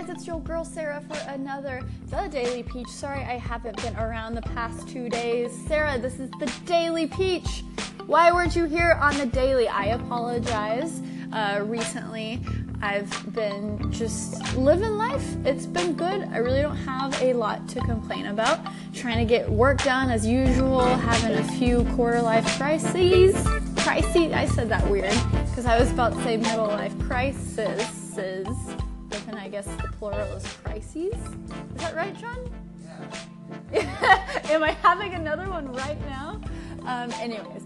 guys, 0.00 0.10
it's 0.10 0.26
your 0.28 0.40
girl 0.40 0.64
Sarah 0.64 1.02
for 1.08 1.18
another 1.28 1.82
The 2.08 2.28
Daily 2.28 2.62
Peach. 2.62 2.86
Sorry 2.88 3.20
I 3.20 3.36
haven't 3.36 3.82
been 3.82 3.96
around 3.96 4.34
the 4.34 4.42
past 4.42 4.86
two 4.86 5.08
days. 5.08 5.50
Sarah, 5.66 5.98
this 5.98 6.20
is 6.20 6.30
the 6.38 6.52
Daily 6.66 7.08
Peach. 7.08 7.64
Why 8.06 8.30
weren't 8.30 8.54
you 8.54 8.66
here 8.66 8.92
on 9.00 9.18
the 9.18 9.26
Daily? 9.26 9.66
I 9.66 9.86
apologize. 9.86 11.00
Uh, 11.32 11.62
recently, 11.64 12.40
I've 12.80 13.34
been 13.34 13.90
just 13.90 14.56
living 14.56 14.96
life. 14.96 15.34
It's 15.44 15.66
been 15.66 15.94
good. 15.94 16.28
I 16.30 16.38
really 16.38 16.62
don't 16.62 16.76
have 16.76 17.20
a 17.20 17.32
lot 17.32 17.68
to 17.70 17.80
complain 17.80 18.26
about. 18.26 18.60
Trying 18.94 19.18
to 19.18 19.24
get 19.24 19.50
work 19.50 19.82
done 19.82 20.10
as 20.10 20.24
usual, 20.24 20.84
having 20.84 21.36
a 21.36 21.44
few 21.54 21.82
quarter 21.96 22.22
life 22.22 22.46
crises. 22.56 23.34
Crises? 23.78 24.32
I 24.32 24.46
said 24.46 24.68
that 24.68 24.88
weird 24.88 25.16
because 25.48 25.66
I 25.66 25.76
was 25.76 25.90
about 25.90 26.12
to 26.12 26.22
say 26.22 26.36
middle 26.36 26.68
life 26.68 26.96
crisis. 27.00 28.76
I 29.48 29.50
guess 29.50 29.64
the 29.64 29.88
plural 29.98 30.36
is 30.36 30.46
crises. 30.62 31.14
Is 31.14 31.80
that 31.80 31.96
right, 31.96 32.14
John? 32.20 32.52
Yeah. 33.72 34.42
Am 34.50 34.62
I 34.62 34.72
having 34.72 35.14
another 35.14 35.48
one 35.48 35.72
right 35.72 35.98
now? 36.06 36.38
Um, 36.84 37.10
anyways, 37.12 37.64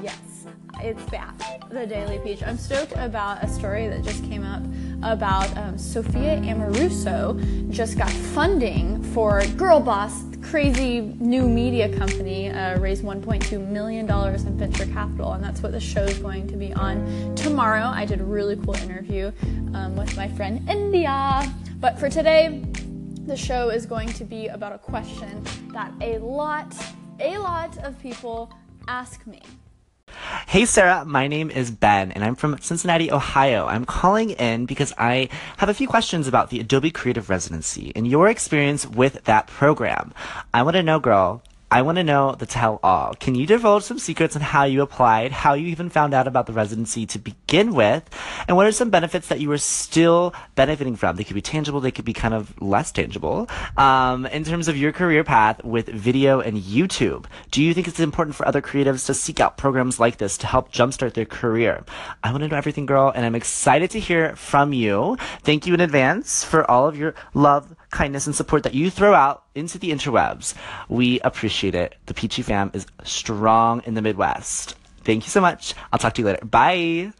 yes, 0.00 0.46
it's 0.78 1.02
back. 1.10 1.36
The 1.68 1.84
Daily 1.84 2.20
Peach. 2.20 2.44
I'm 2.44 2.56
stoked 2.56 2.92
about 2.94 3.42
a 3.42 3.48
story 3.48 3.88
that 3.88 4.04
just 4.04 4.22
came 4.22 4.44
up 4.44 4.62
about 5.02 5.52
um, 5.56 5.76
Sophia 5.76 6.40
Amoruso 6.42 7.68
just 7.70 7.98
got 7.98 8.08
funding 8.10 9.02
for 9.12 9.44
Girl 9.56 9.80
Boss 9.80 10.22
crazy 10.50 11.00
new 11.20 11.48
media 11.48 11.88
company 11.96 12.50
uh, 12.50 12.76
raised 12.80 13.04
1.2 13.04 13.68
million 13.68 14.04
dollars 14.04 14.42
in 14.46 14.58
venture 14.58 14.84
capital, 14.86 15.34
and 15.34 15.44
that's 15.44 15.62
what 15.62 15.70
the 15.70 15.78
show 15.78 16.02
is 16.02 16.18
going 16.18 16.44
to 16.48 16.56
be 16.56 16.72
on 16.74 17.32
tomorrow. 17.36 17.84
I 17.84 18.04
did 18.04 18.20
a 18.20 18.24
really 18.24 18.56
cool 18.56 18.74
interview 18.74 19.30
um, 19.74 19.94
with 19.94 20.16
my 20.16 20.26
friend 20.26 20.68
India, 20.68 21.48
but 21.78 22.00
for 22.00 22.10
today, 22.10 22.64
the 23.26 23.36
show 23.36 23.68
is 23.68 23.86
going 23.86 24.08
to 24.08 24.24
be 24.24 24.48
about 24.48 24.72
a 24.72 24.78
question 24.78 25.40
that 25.72 25.92
a 26.00 26.18
lot, 26.18 26.74
a 27.20 27.38
lot 27.38 27.78
of 27.78 27.96
people 28.00 28.52
ask 28.88 29.24
me. 29.28 29.42
Hey 30.50 30.64
Sarah, 30.64 31.04
my 31.04 31.28
name 31.28 31.48
is 31.48 31.70
Ben 31.70 32.10
and 32.10 32.24
I'm 32.24 32.34
from 32.34 32.58
Cincinnati, 32.58 33.12
Ohio. 33.12 33.68
I'm 33.68 33.84
calling 33.84 34.30
in 34.30 34.66
because 34.66 34.92
I 34.98 35.28
have 35.58 35.68
a 35.68 35.74
few 35.74 35.86
questions 35.86 36.26
about 36.26 36.50
the 36.50 36.58
Adobe 36.58 36.90
Creative 36.90 37.30
Residency 37.30 37.92
and 37.94 38.04
your 38.04 38.28
experience 38.28 38.84
with 38.84 39.22
that 39.26 39.46
program. 39.46 40.12
I 40.52 40.64
want 40.64 40.74
to 40.74 40.82
know, 40.82 40.98
girl, 40.98 41.40
I 41.72 41.82
want 41.82 41.96
to 41.98 42.04
know 42.04 42.34
the 42.34 42.46
tell 42.46 42.80
all. 42.82 43.14
Can 43.14 43.36
you 43.36 43.46
divulge 43.46 43.84
some 43.84 44.00
secrets 44.00 44.34
on 44.34 44.42
how 44.42 44.64
you 44.64 44.82
applied, 44.82 45.30
how 45.30 45.54
you 45.54 45.68
even 45.68 45.88
found 45.88 46.14
out 46.14 46.26
about 46.26 46.46
the 46.46 46.52
residency 46.52 47.06
to 47.06 47.18
begin 47.20 47.74
with, 47.74 48.02
and 48.48 48.56
what 48.56 48.66
are 48.66 48.72
some 48.72 48.90
benefits 48.90 49.28
that 49.28 49.38
you 49.38 49.52
are 49.52 49.58
still 49.58 50.34
benefiting 50.56 50.96
from? 50.96 51.14
They 51.14 51.22
could 51.22 51.34
be 51.34 51.42
tangible, 51.42 51.80
they 51.80 51.92
could 51.92 52.04
be 52.04 52.12
kind 52.12 52.34
of 52.34 52.60
less 52.60 52.90
tangible. 52.90 53.48
Um, 53.76 54.26
in 54.26 54.42
terms 54.42 54.66
of 54.66 54.76
your 54.76 54.90
career 54.90 55.22
path 55.22 55.62
with 55.62 55.86
video 55.86 56.40
and 56.40 56.58
YouTube, 56.58 57.26
do 57.52 57.62
you 57.62 57.72
think 57.72 57.86
it's 57.86 58.00
important 58.00 58.34
for 58.34 58.48
other 58.48 58.60
creatives 58.60 59.06
to 59.06 59.14
seek 59.14 59.38
out 59.38 59.56
programs 59.56 60.00
like 60.00 60.16
this 60.18 60.36
to 60.38 60.48
help 60.48 60.72
jumpstart 60.72 61.14
their 61.14 61.24
career? 61.24 61.84
I 62.24 62.32
want 62.32 62.42
to 62.42 62.48
know 62.48 62.56
everything, 62.56 62.86
girl, 62.86 63.12
and 63.14 63.24
I'm 63.24 63.36
excited 63.36 63.92
to 63.92 64.00
hear 64.00 64.34
from 64.34 64.72
you. 64.72 65.18
Thank 65.42 65.68
you 65.68 65.74
in 65.74 65.80
advance 65.80 66.42
for 66.42 66.68
all 66.68 66.88
of 66.88 66.98
your 66.98 67.14
love 67.32 67.76
kindness, 67.90 68.26
and 68.26 68.34
support 68.34 68.62
that 68.62 68.74
you 68.74 68.90
throw 68.90 69.14
out 69.14 69.44
into 69.54 69.78
the 69.78 69.90
interwebs. 69.90 70.54
We 70.88 71.20
appreciate 71.20 71.74
it. 71.74 71.96
The 72.06 72.14
Peachy 72.14 72.42
fam 72.42 72.70
is 72.74 72.86
strong 73.04 73.82
in 73.84 73.94
the 73.94 74.02
Midwest. 74.02 74.76
Thank 75.04 75.24
you 75.24 75.30
so 75.30 75.40
much. 75.40 75.74
I'll 75.92 75.98
talk 75.98 76.14
to 76.14 76.22
you 76.22 76.26
later. 76.26 76.44
Bye. 76.44 77.12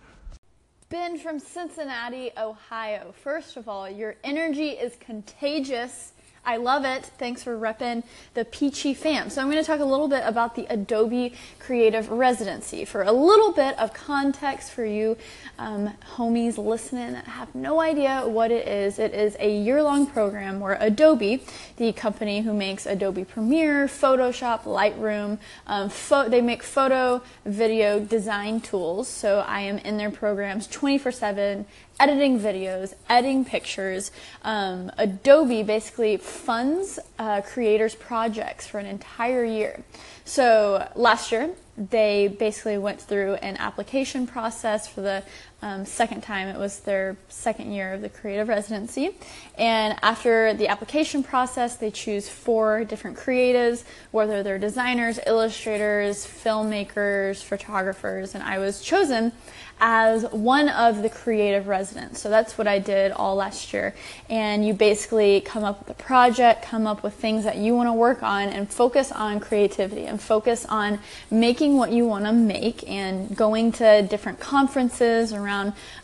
Ben 0.89 1.19
from 1.19 1.39
Cincinnati, 1.39 2.33
Ohio. 2.37 3.15
First 3.23 3.57
of 3.57 3.69
all, 3.69 3.89
your 3.89 4.17
energy 4.25 4.71
is 4.71 4.97
contagious 4.97 6.13
I 6.45 6.57
love 6.57 6.85
it. 6.85 7.05
Thanks 7.05 7.43
for 7.43 7.57
repping 7.59 8.03
the 8.35 8.45
Peachy 8.45 8.95
fam. 8.95 9.29
So 9.29 9.43
I'm 9.43 9.51
going 9.51 9.63
to 9.63 9.67
talk 9.67 9.81
a 9.81 9.85
little 9.85 10.09
bit 10.09 10.23
about 10.25 10.55
the 10.55 10.67
Adobe 10.71 11.35
Creative 11.59 12.09
Residency. 12.11 12.85
For 12.87 13.03
a 13.03 13.13
little 13.13 13.53
bit 13.53 13.79
of 13.79 13.93
context 13.93 14.73
for 14.73 14.85
you 14.85 15.19
um, 15.59 15.93
homies 16.17 16.57
listening 16.57 17.13
that 17.13 17.27
have 17.27 17.55
no 17.55 17.81
idea 17.81 18.23
what 18.27 18.51
it 18.51 18.67
is, 18.67 18.99
it 18.99 19.13
is 19.13 19.37
a 19.39 19.55
year-long 19.55 20.07
program 20.07 20.61
where 20.61 20.79
Adobe, 20.81 21.45
the 21.77 21.93
company 21.93 22.41
who 22.41 22.55
makes 22.55 22.87
Adobe 22.87 23.25
Premiere, 23.25 23.87
Photoshop, 23.87 24.63
Lightroom, 24.63 25.39
um, 25.67 25.91
they 26.31 26.41
make 26.41 26.63
photo, 26.63 27.23
video, 27.45 28.01
design 28.01 28.61
tools. 28.61 29.09
So 29.09 29.41
I 29.47 29.61
am 29.61 29.79
in 29.79 29.99
their 29.99 30.11
programs 30.11 30.67
24/7 30.69 31.67
editing 32.01 32.41
videos, 32.41 32.95
editing 33.09 33.45
pictures. 33.45 34.11
Um, 34.43 34.91
Adobe 34.99 35.63
basically 35.63 36.17
funds 36.17 36.99
uh, 37.19 37.43
creators' 37.43 37.95
projects 37.95 38.67
for 38.67 38.79
an 38.79 38.87
entire 38.87 39.45
year. 39.45 39.85
So 40.25 40.89
last 40.97 41.31
year, 41.31 41.51
they 41.77 42.29
basically 42.29 42.79
went 42.79 43.01
through 43.01 43.35
an 43.35 43.57
application 43.59 44.27
process 44.27 44.89
for 44.89 45.03
the 45.03 45.23
um, 45.63 45.85
second 45.85 46.23
time. 46.23 46.49
It 46.49 46.59
was 46.59 46.81
their 46.81 47.17
second 47.29 47.73
year 47.73 47.95
of 47.95 48.03
the 48.03 48.09
creative 48.09 48.49
residency. 48.49 49.15
And 49.57 49.99
after 50.03 50.55
the 50.55 50.69
application 50.69 51.23
process, 51.23 51.77
they 51.77 51.91
choose 51.91 52.29
four 52.29 52.85
different 52.85 53.17
creatives, 53.17 53.85
whether 54.11 54.43
they're 54.43 54.59
designers, 54.59 55.19
illustrators, 55.27 56.27
filmmakers, 56.27 57.43
photographers, 57.43 58.35
and 58.35 58.43
I 58.43 58.59
was 58.59 58.81
chosen 58.81 59.33
as 59.81 60.25
one 60.31 60.69
of 60.69 61.03
the 61.03 61.09
creative 61.09 61.67
residents. 61.67 62.21
So 62.21 62.29
that's 62.29 62.59
what 62.59 62.67
I 62.67 62.79
did 62.79 63.13
all 63.13 63.35
last 63.35 63.73
year. 63.73 63.95
And 64.29 64.67
you 64.67 64.75
basically 64.75 65.41
come 65.41 65.65
up 65.65 65.79
with 65.79 65.91
a 65.91 66.03
project, 66.03 66.63
come 66.63 66.87
up 66.87 67.03
with 67.03 67.15
things 67.15 67.45
that 67.45 67.57
you 67.57 67.75
want 67.75 67.89
to 67.89 67.93
work 67.95 68.23
on, 68.23 68.51
and 68.51 68.71
focus 68.71 69.11
on 69.11 69.41
creativity 69.41 70.05
and 70.05 70.21
focus 70.21 70.67
on 70.67 71.01
making 71.31 71.79
what 71.79 71.93
you 71.93 72.05
want 72.05 72.27
to 72.27 72.33
make 72.33 72.87
and 72.89 73.35
going 73.35 73.73
to 73.73 74.03
different 74.03 74.39
conferences 74.39 75.33
around 75.33 75.50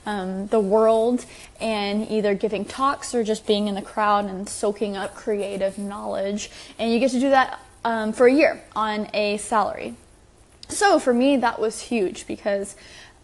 um, 0.05 0.47
the 0.49 0.61
world 0.61 1.25
and 1.61 2.11
either 2.11 2.35
giving 2.35 2.65
talks 2.65 3.15
or 3.15 3.25
just 3.25 3.47
being 3.47 3.69
in 3.69 3.75
the 3.75 3.83
crowd 3.83 4.25
and 4.27 4.49
soaking 4.49 4.97
up 4.97 5.15
creative 5.15 5.79
knowledge. 5.79 6.51
And 6.79 6.93
you 6.93 6.99
get 6.99 7.11
to 7.13 7.21
do 7.21 7.31
that 7.31 7.61
um, 7.85 8.13
for 8.13 8.27
a 8.27 8.33
year 8.33 8.63
on 8.75 9.09
a 9.15 9.37
salary. 9.39 9.95
So 10.69 10.99
for 10.99 11.15
me, 11.15 11.37
that 11.37 11.61
was 11.61 11.81
huge 11.81 12.27
because 12.27 12.77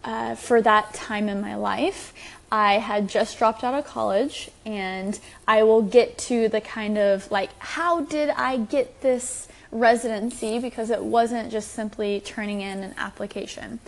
uh, 0.03 0.35
for 0.35 0.61
that 0.61 0.93
time 0.93 1.29
in 1.29 1.41
my 1.41 1.55
life. 1.55 2.13
I 2.53 2.73
had 2.73 3.09
just 3.09 3.39
dropped 3.39 3.63
out 3.63 3.73
of 3.73 3.83
college, 3.83 4.51
and 4.63 5.19
I 5.47 5.63
will 5.63 5.81
get 5.81 6.19
to 6.29 6.49
the 6.49 6.61
kind 6.61 6.99
of 6.99 7.31
like, 7.31 7.49
how 7.57 8.01
did 8.01 8.29
I 8.29 8.57
get 8.57 9.01
this 9.01 9.47
residency? 9.71 10.59
Because 10.59 10.91
it 10.91 11.03
wasn't 11.03 11.51
just 11.51 11.71
simply 11.71 12.21
turning 12.23 12.61
in 12.61 12.83
an 12.83 12.93
application. 12.95 13.79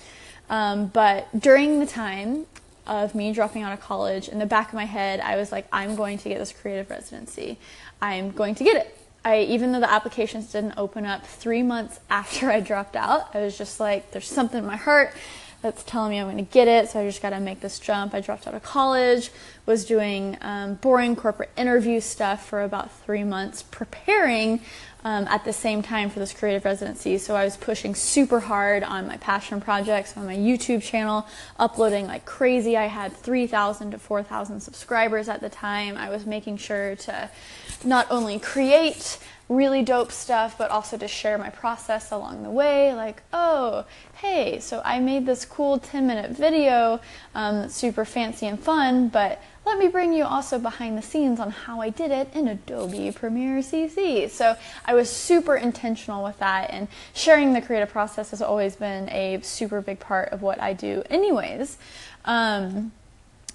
Um, 0.49 0.87
but 0.87 1.27
during 1.37 1.79
the 1.79 1.85
time 1.85 2.45
of 2.87 3.15
me 3.15 3.33
dropping 3.33 3.63
out 3.63 3.73
of 3.73 3.81
college, 3.81 4.29
in 4.29 4.39
the 4.39 4.45
back 4.45 4.69
of 4.69 4.73
my 4.75 4.85
head, 4.85 5.19
I 5.19 5.35
was 5.37 5.51
like, 5.51 5.67
I'm 5.71 5.95
going 5.95 6.17
to 6.19 6.29
get 6.29 6.37
this 6.37 6.51
creative 6.51 6.89
residency. 6.89 7.57
I'm 8.01 8.31
going 8.31 8.55
to 8.55 8.63
get 8.63 8.77
it. 8.77 8.97
I, 9.23 9.41
even 9.41 9.71
though 9.71 9.79
the 9.79 9.91
applications 9.91 10.51
didn't 10.51 10.75
open 10.77 11.05
up 11.05 11.25
three 11.25 11.63
months 11.63 11.99
after 12.09 12.51
I 12.51 12.59
dropped 12.59 12.95
out, 12.95 13.35
I 13.35 13.39
was 13.41 13.57
just 13.57 13.79
like, 13.79 14.11
there's 14.11 14.27
something 14.27 14.59
in 14.59 14.65
my 14.65 14.75
heart 14.75 15.13
that's 15.61 15.83
telling 15.83 16.11
me 16.11 16.19
I'm 16.19 16.27
going 16.27 16.37
to 16.37 16.51
get 16.51 16.67
it, 16.67 16.89
so 16.89 16.99
I 16.99 17.07
just 17.07 17.23
got 17.23 17.31
to 17.31 17.39
make 17.39 17.59
this 17.59 17.79
jump. 17.79 18.13
I 18.13 18.21
dropped 18.21 18.45
out 18.45 18.53
of 18.53 18.61
college, 18.61 19.31
was 19.65 19.83
doing 19.83 20.37
um, 20.41 20.75
boring 20.75 21.15
corporate 21.15 21.49
interview 21.57 21.99
stuff 22.01 22.47
for 22.47 22.61
about 22.61 22.91
three 22.91 23.23
months, 23.23 23.63
preparing 23.63 24.61
um, 25.05 25.27
at 25.27 25.45
the 25.45 25.53
same 25.53 25.83
time 25.83 26.09
for 26.09 26.17
this 26.17 26.33
creative 26.33 26.65
residency. 26.65 27.19
So 27.19 27.35
I 27.35 27.45
was 27.45 27.55
pushing 27.55 27.93
super 27.93 28.39
hard 28.39 28.83
on 28.83 29.07
my 29.07 29.17
passion 29.17 29.61
projects 29.61 30.17
on 30.17 30.25
my 30.25 30.35
YouTube 30.35 30.81
channel, 30.81 31.27
uploading 31.59 32.07
like 32.07 32.25
crazy. 32.25 32.75
I 32.75 32.87
had 32.87 33.15
3,000 33.15 33.91
to 33.91 33.99
4,000 33.99 34.59
subscribers 34.59 35.29
at 35.29 35.41
the 35.41 35.49
time. 35.49 35.95
I 35.95 36.09
was 36.09 36.25
making 36.25 36.57
sure 36.57 36.95
to 36.95 37.29
not 37.83 38.07
only 38.09 38.39
create 38.39 39.19
really 39.47 39.83
dope 39.83 40.11
stuff, 40.11 40.57
but 40.57 40.71
also 40.71 40.97
to 40.97 41.07
share 41.07 41.37
my 41.37 41.49
process 41.49 42.11
along 42.11 42.43
the 42.43 42.49
way. 42.49 42.93
Like, 42.93 43.21
oh, 43.31 43.85
hey, 44.15 44.59
so 44.59 44.81
I 44.83 44.99
made 44.99 45.25
this 45.25 45.45
cool 45.45 45.77
10 45.77 46.07
minute 46.07 46.31
video 46.31 46.99
um, 47.35 47.69
super 47.69 48.05
fancy 48.05 48.47
and 48.47 48.59
fun, 48.59 49.09
but 49.09 49.41
let 49.65 49.77
me 49.77 49.87
bring 49.87 50.13
you 50.13 50.23
also 50.23 50.59
behind 50.59 50.97
the 50.97 51.01
scenes 51.01 51.39
on 51.39 51.51
how 51.51 51.81
I 51.81 51.89
did 51.89 52.11
it 52.11 52.29
in 52.33 52.47
Adobe 52.47 53.11
Premiere 53.11 53.59
CC. 53.59 54.29
So 54.29 54.55
I 54.85 54.93
was 54.93 55.09
super 55.09 55.55
intentional 55.55 56.23
with 56.23 56.37
that, 56.39 56.69
and 56.71 56.87
sharing 57.13 57.53
the 57.53 57.61
creative 57.61 57.89
process 57.89 58.31
has 58.31 58.41
always 58.41 58.75
been 58.75 59.09
a 59.09 59.39
super 59.41 59.81
big 59.81 59.99
part 59.99 60.29
of 60.29 60.41
what 60.41 60.61
I 60.61 60.73
do, 60.73 61.03
anyways. 61.09 61.77
Um, 62.25 62.91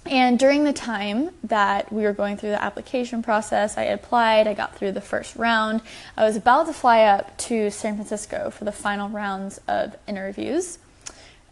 and 0.05 0.39
during 0.39 0.63
the 0.63 0.73
time 0.73 1.29
that 1.43 1.93
we 1.93 2.03
were 2.03 2.13
going 2.13 2.37
through 2.37 2.49
the 2.49 2.63
application 2.63 3.21
process, 3.21 3.77
I 3.77 3.83
applied, 3.83 4.47
I 4.47 4.53
got 4.53 4.75
through 4.75 4.93
the 4.93 5.01
first 5.01 5.35
round. 5.35 5.81
I 6.17 6.25
was 6.25 6.35
about 6.35 6.67
to 6.67 6.73
fly 6.73 7.03
up 7.03 7.37
to 7.39 7.69
San 7.69 7.95
Francisco 7.95 8.49
for 8.49 8.65
the 8.65 8.71
final 8.71 9.09
rounds 9.09 9.61
of 9.67 9.95
interviews. 10.07 10.79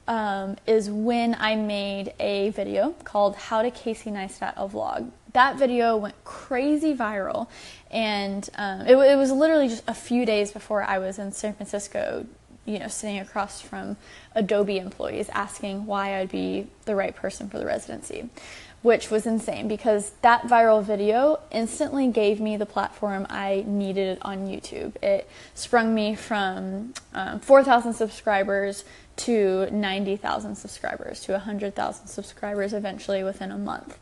Um, 0.07 0.57
is 0.65 0.89
when 0.89 1.37
I 1.39 1.55
made 1.55 2.13
a 2.19 2.49
video 2.49 2.95
called 3.03 3.35
How 3.35 3.61
to 3.61 3.69
Casey 3.69 4.09
Neistat 4.09 4.53
a 4.57 4.67
Vlog. 4.67 5.11
that 5.33 5.57
video 5.57 5.97
went 5.97 6.15
crazy 6.23 6.95
viral, 6.95 7.47
and 7.91 8.49
um, 8.55 8.81
it, 8.87 8.95
it 8.95 9.15
was 9.15 9.31
literally 9.31 9.67
just 9.67 9.83
a 9.87 9.93
few 9.93 10.25
days 10.25 10.51
before 10.51 10.81
I 10.81 10.97
was 10.97 11.19
in 11.19 11.31
San 11.31 11.53
Francisco 11.53 12.25
you 12.69 12.77
know, 12.77 12.87
sitting 12.87 13.19
across 13.19 13.61
from 13.61 13.97
Adobe 14.35 14.77
employees 14.77 15.27
asking 15.29 15.87
why 15.87 16.19
I'd 16.19 16.29
be 16.29 16.67
the 16.85 16.95
right 16.95 17.15
person 17.15 17.49
for 17.49 17.57
the 17.57 17.65
residency, 17.65 18.29
which 18.83 19.09
was 19.09 19.25
insane 19.25 19.67
because 19.67 20.11
that 20.21 20.43
viral 20.43 20.83
video 20.83 21.39
instantly 21.51 22.09
gave 22.09 22.39
me 22.39 22.57
the 22.57 22.67
platform 22.67 23.25
I 23.27 23.63
needed 23.65 24.19
on 24.21 24.47
YouTube. 24.47 25.01
It 25.01 25.27
sprung 25.55 25.95
me 25.95 26.13
from 26.13 26.93
um, 27.15 27.39
4,000 27.39 27.93
subscribers 27.93 28.85
to 29.17 29.67
90,000 29.71 30.55
subscribers 30.55 31.21
to 31.21 31.31
100,000 31.33 32.07
subscribers 32.07 32.73
eventually 32.73 33.23
within 33.23 33.51
a 33.51 33.57
month. 33.57 33.97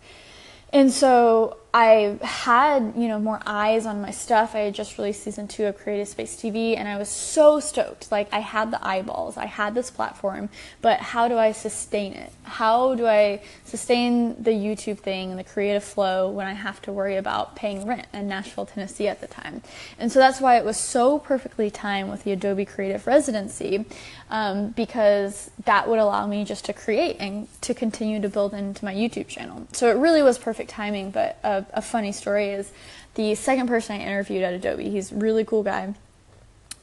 And 0.74 0.92
so 0.92 1.58
I 1.74 2.18
had, 2.24 2.94
you 2.98 3.08
know, 3.08 3.20
more 3.20 3.40
eyes 3.46 3.86
on 3.86 4.02
my 4.02 4.10
stuff. 4.10 4.56
I 4.56 4.62
had 4.62 4.74
just 4.74 4.98
released 4.98 5.22
season 5.22 5.48
two 5.48 5.66
of 5.66 5.78
Creative 5.78 6.08
Space 6.08 6.36
TV 6.36 6.76
and 6.76 6.88
I 6.88 6.98
was 6.98 7.08
so 7.08 7.60
stoked. 7.60 8.12
Like 8.12 8.28
I 8.32 8.40
had 8.40 8.72
the 8.72 8.84
eyeballs, 8.84 9.38
I 9.38 9.46
had 9.46 9.76
this 9.76 9.92
platform, 9.92 10.50
but 10.82 11.00
how 11.00 11.28
do 11.28 11.38
I 11.38 11.52
sustain 11.52 12.14
it? 12.14 12.32
How 12.44 12.96
do 12.96 13.06
I 13.06 13.44
sustain 13.66 14.42
the 14.42 14.50
YouTube 14.52 14.98
thing 15.00 15.30
and 15.30 15.38
the 15.38 15.44
creative 15.44 15.84
flow 15.84 16.32
when 16.32 16.48
I 16.48 16.54
have 16.54 16.82
to 16.84 16.92
worry 16.92 17.18
about 17.18 17.56
paying 17.56 17.86
rent 17.86 18.08
in 18.12 18.28
Nashville, 18.28 18.66
Tennessee 18.66 19.08
at 19.08 19.22
the 19.22 19.28
time? 19.28 19.62
And 20.00 20.12
so 20.12 20.18
that's 20.18 20.42
why 20.42 20.58
it 20.58 20.66
was 20.66 20.78
so 20.78 21.20
perfectly 21.20 21.70
timed 21.70 22.10
with 22.10 22.24
the 22.24 22.32
Adobe 22.32 22.66
Creative 22.66 23.06
Residency 23.06 23.86
um, 24.32 24.70
because 24.70 25.52
that 25.66 25.88
would 25.88 26.00
allow 26.00 26.26
me 26.26 26.44
just 26.44 26.66
to 26.66 26.74
create 26.74 27.18
and 27.20 27.48
to 27.62 27.76
continue 27.76 28.20
to 28.20 28.30
build 28.30 28.56
into 28.56 28.84
my 28.84 28.96
YouTube 28.96 29.28
channel. 29.28 29.68
So 29.74 29.92
it 29.92 29.98
really 29.98 30.24
was 30.24 30.40
perfect 30.40 30.57
timing, 30.66 31.12
but 31.12 31.38
uh, 31.44 31.62
a 31.74 31.82
funny 31.82 32.12
story 32.12 32.50
is 32.50 32.72
the 33.16 33.36
second 33.36 33.68
person 33.68 34.00
I 34.00 34.04
interviewed 34.04 34.44
at 34.44 34.54
Adobe. 34.54 34.90
He's 34.90 35.12
a 35.12 35.16
really 35.16 35.46
cool 35.46 35.64
guy, 35.64 35.94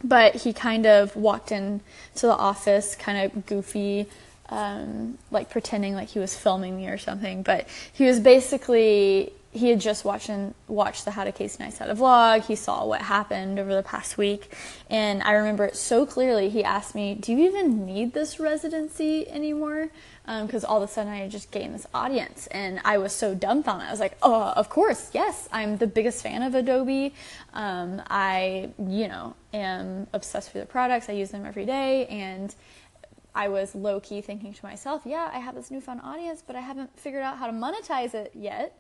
but 0.03 0.35
he 0.37 0.53
kind 0.53 0.87
of 0.87 1.15
walked 1.17 1.51
in 1.51 1.81
to 2.17 2.27
the 2.27 2.37
office, 2.37 2.95
kind 2.95 3.33
of 3.33 3.47
goofy, 3.47 4.07
um, 4.51 5.19
like 5.31 5.51
pretending 5.51 5.95
like 5.95 6.09
he 6.09 6.19
was 6.19 6.37
filming 6.37 6.77
me 6.77 6.89
or 6.89 6.99
something. 6.99 7.43
But 7.43 7.67
he 7.93 8.05
was 8.05 8.21
basically 8.21 9.33
he 9.55 9.71
had 9.71 9.81
just 9.81 10.05
watched 10.05 10.31
watched 10.67 11.05
the 11.05 11.13
How 11.13 11.23
to 11.23 11.31
Casey 11.31 11.63
Neistat 11.63 11.89
vlog. 11.97 12.45
He 12.45 12.57
saw 12.57 12.85
what 12.85 13.01
happened 13.01 13.61
over 13.61 13.73
the 13.73 13.85
past 13.85 14.19
week, 14.19 14.53
and 14.91 15.23
I 15.23 15.33
remember 15.33 15.65
it 15.65 15.77
so 15.77 16.05
clearly. 16.05 16.49
He 16.51 16.65
asked 16.65 16.95
me, 16.95 17.15
"Do 17.15 17.33
you 17.33 17.47
even 17.49 17.87
need 17.87 18.13
this 18.15 18.41
residency 18.41 19.29
anymore?" 19.29 19.91
Because 20.27 20.65
um, 20.65 20.71
all 20.71 20.83
of 20.83 20.91
a 20.91 20.93
sudden 20.93 21.13
I 21.13 21.29
just 21.29 21.53
gained 21.53 21.75
this 21.75 21.87
audience, 21.95 22.49
and 22.49 22.81
I 22.85 22.99
was 22.99 23.13
so 23.13 23.35
dumbfounded. 23.35 23.87
I 23.87 23.93
was 23.93 24.01
like, 24.01 24.19
"Oh, 24.23 24.53
of 24.57 24.69
course, 24.69 25.11
yes. 25.15 25.49
I'm 25.53 25.77
the 25.77 25.87
biggest 25.87 26.21
fan 26.23 26.43
of 26.43 26.57
Adobe. 26.57 27.15
Um, 27.53 28.03
I, 28.11 28.71
you 28.79 29.07
know, 29.07 29.37
am 29.53 30.09
obsessed 30.13 30.53
with 30.53 30.65
the 30.65 30.67
products. 30.67 31.09
I 31.09 31.13
use 31.13 31.31
them 31.31 31.47
every 31.47 31.65
day, 31.65 32.07
and." 32.09 32.55
I 33.37 33.49
was 33.49 33.75
low 33.75 33.99
key 33.99 34.21
thinking 34.21 34.55
to 34.55 34.65
myself, 34.65 35.03
yeah, 35.05 35.29
I 35.33 35.41
have 35.41 35.57
this 35.57 35.69
newfound 35.69 36.03
audience, 36.05 36.41
but 36.47 36.55
I 36.55 36.61
haven't 36.61 36.97
figured 36.97 37.25
out 37.25 37.37
how 37.37 37.49
to 37.49 37.53
monetize 37.53 38.15
it 38.15 38.31
yet. 38.33 38.79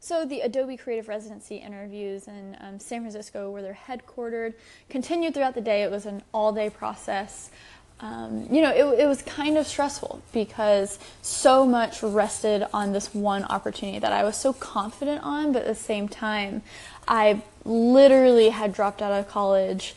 So 0.00 0.24
the 0.24 0.40
Adobe 0.40 0.76
Creative 0.76 1.08
Residency 1.08 1.56
interviews 1.56 2.28
in 2.28 2.56
um, 2.60 2.78
San 2.78 3.00
Francisco, 3.00 3.50
where 3.50 3.62
they're 3.62 3.78
headquartered, 3.88 4.54
continued 4.88 5.34
throughout 5.34 5.54
the 5.54 5.60
day. 5.60 5.82
It 5.82 5.90
was 5.90 6.06
an 6.06 6.22
all-day 6.32 6.70
process. 6.70 7.50
Um, 7.98 8.46
you 8.50 8.60
know, 8.60 8.70
it, 8.70 9.00
it 9.00 9.06
was 9.06 9.22
kind 9.22 9.56
of 9.56 9.66
stressful 9.66 10.22
because 10.32 10.98
so 11.22 11.64
much 11.64 12.02
rested 12.02 12.66
on 12.74 12.92
this 12.92 13.14
one 13.14 13.44
opportunity 13.44 13.98
that 13.98 14.12
I 14.12 14.22
was 14.22 14.36
so 14.36 14.52
confident 14.52 15.22
on, 15.22 15.52
but 15.52 15.62
at 15.62 15.68
the 15.68 15.74
same 15.74 16.06
time, 16.06 16.62
I 17.08 17.42
literally 17.64 18.50
had 18.50 18.74
dropped 18.74 19.00
out 19.00 19.12
of 19.12 19.28
college 19.28 19.94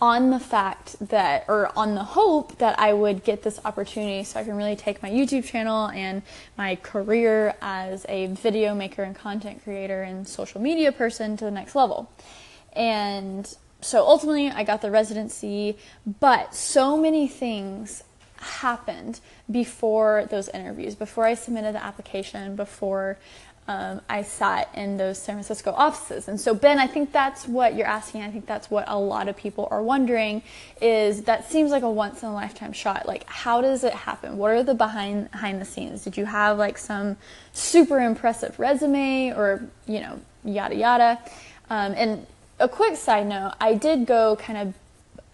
on 0.00 0.30
the 0.30 0.38
fact 0.38 0.96
that, 1.08 1.44
or 1.48 1.70
on 1.76 1.94
the 1.94 2.04
hope 2.04 2.58
that 2.58 2.78
I 2.78 2.92
would 2.92 3.24
get 3.24 3.42
this 3.42 3.58
opportunity 3.64 4.22
so 4.24 4.38
I 4.38 4.44
can 4.44 4.54
really 4.54 4.76
take 4.76 5.02
my 5.02 5.10
YouTube 5.10 5.44
channel 5.44 5.88
and 5.88 6.22
my 6.56 6.76
career 6.76 7.56
as 7.60 8.06
a 8.08 8.26
video 8.26 8.74
maker 8.74 9.02
and 9.02 9.16
content 9.16 9.64
creator 9.64 10.02
and 10.02 10.26
social 10.26 10.60
media 10.60 10.92
person 10.92 11.36
to 11.38 11.44
the 11.44 11.50
next 11.50 11.74
level. 11.74 12.10
And 12.74 13.52
so 13.80 14.06
ultimately, 14.06 14.50
I 14.50 14.62
got 14.62 14.82
the 14.82 14.90
residency, 14.90 15.78
but 16.20 16.54
so 16.54 16.96
many 16.96 17.26
things 17.26 18.04
happened 18.36 19.20
before 19.50 20.26
those 20.30 20.48
interviews, 20.50 20.94
before 20.94 21.24
I 21.24 21.34
submitted 21.34 21.74
the 21.74 21.82
application, 21.82 22.54
before 22.54 23.18
um, 23.68 24.00
I 24.08 24.22
sat 24.22 24.70
in 24.74 24.96
those 24.96 25.18
San 25.18 25.34
Francisco 25.34 25.72
offices. 25.72 26.26
And 26.26 26.40
so, 26.40 26.54
Ben, 26.54 26.78
I 26.78 26.86
think 26.86 27.12
that's 27.12 27.46
what 27.46 27.74
you're 27.74 27.86
asking. 27.86 28.22
I 28.22 28.30
think 28.30 28.46
that's 28.46 28.70
what 28.70 28.86
a 28.88 28.98
lot 28.98 29.28
of 29.28 29.36
people 29.36 29.68
are 29.70 29.82
wondering 29.82 30.42
is 30.80 31.24
that 31.24 31.50
seems 31.50 31.70
like 31.70 31.82
a 31.82 31.90
once 31.90 32.22
in 32.22 32.30
a 32.30 32.34
lifetime 32.34 32.72
shot. 32.72 33.06
Like, 33.06 33.24
how 33.28 33.60
does 33.60 33.84
it 33.84 33.92
happen? 33.92 34.38
What 34.38 34.52
are 34.52 34.62
the 34.62 34.74
behind, 34.74 35.30
behind 35.30 35.60
the 35.60 35.66
scenes? 35.66 36.02
Did 36.02 36.16
you 36.16 36.24
have 36.24 36.56
like 36.56 36.78
some 36.78 37.18
super 37.52 38.00
impressive 38.00 38.58
resume 38.58 39.32
or, 39.32 39.62
you 39.86 40.00
know, 40.00 40.18
yada 40.44 40.74
yada? 40.74 41.18
Um, 41.68 41.92
and 41.94 42.26
a 42.58 42.68
quick 42.68 42.96
side 42.96 43.26
note, 43.26 43.52
I 43.60 43.74
did 43.74 44.06
go 44.06 44.36
kind 44.36 44.58
of 44.58 44.74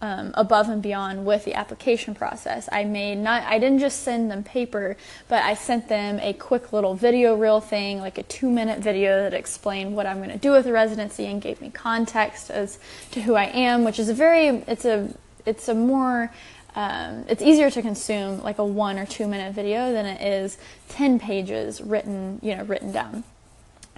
um, 0.05 0.31
above 0.35 0.69
and 0.69 0.83
beyond 0.83 1.25
with 1.25 1.45
the 1.45 1.55
application 1.55 2.13
process. 2.13 2.69
I 2.71 2.83
made 2.83 3.15
not 3.15 3.41
I 3.41 3.57
didn't 3.57 3.79
just 3.79 4.03
send 4.03 4.29
them 4.29 4.43
paper, 4.43 4.97
but 5.27 5.43
I 5.43 5.55
sent 5.55 5.89
them 5.89 6.19
a 6.21 6.33
quick 6.33 6.71
little 6.71 6.93
video 6.93 7.35
reel 7.35 7.59
thing, 7.59 8.01
like 8.01 8.19
a 8.19 8.23
two 8.23 8.51
minute 8.51 8.79
video 8.79 9.23
that 9.23 9.33
explained 9.33 9.95
what 9.95 10.05
I'm 10.05 10.17
going 10.17 10.29
to 10.29 10.37
do 10.37 10.51
with 10.51 10.65
the 10.65 10.73
residency 10.73 11.25
and 11.25 11.41
gave 11.41 11.59
me 11.59 11.71
context 11.71 12.51
as 12.51 12.77
to 13.11 13.21
who 13.21 13.33
I 13.33 13.45
am, 13.45 13.83
which 13.83 13.97
is 13.97 14.07
a 14.07 14.13
very 14.13 14.47
it's 14.67 14.85
a 14.85 15.11
it's 15.43 15.67
a 15.67 15.73
more 15.73 16.31
um, 16.75 17.25
it's 17.27 17.41
easier 17.41 17.71
to 17.71 17.81
consume 17.81 18.43
like 18.43 18.59
a 18.59 18.65
one 18.65 18.99
or 18.99 19.07
two 19.07 19.27
minute 19.27 19.55
video 19.55 19.91
than 19.91 20.05
it 20.05 20.21
is 20.21 20.59
10 20.89 21.19
pages 21.19 21.81
written 21.81 22.39
you 22.43 22.55
know 22.55 22.63
written 22.63 22.91
down 22.91 23.23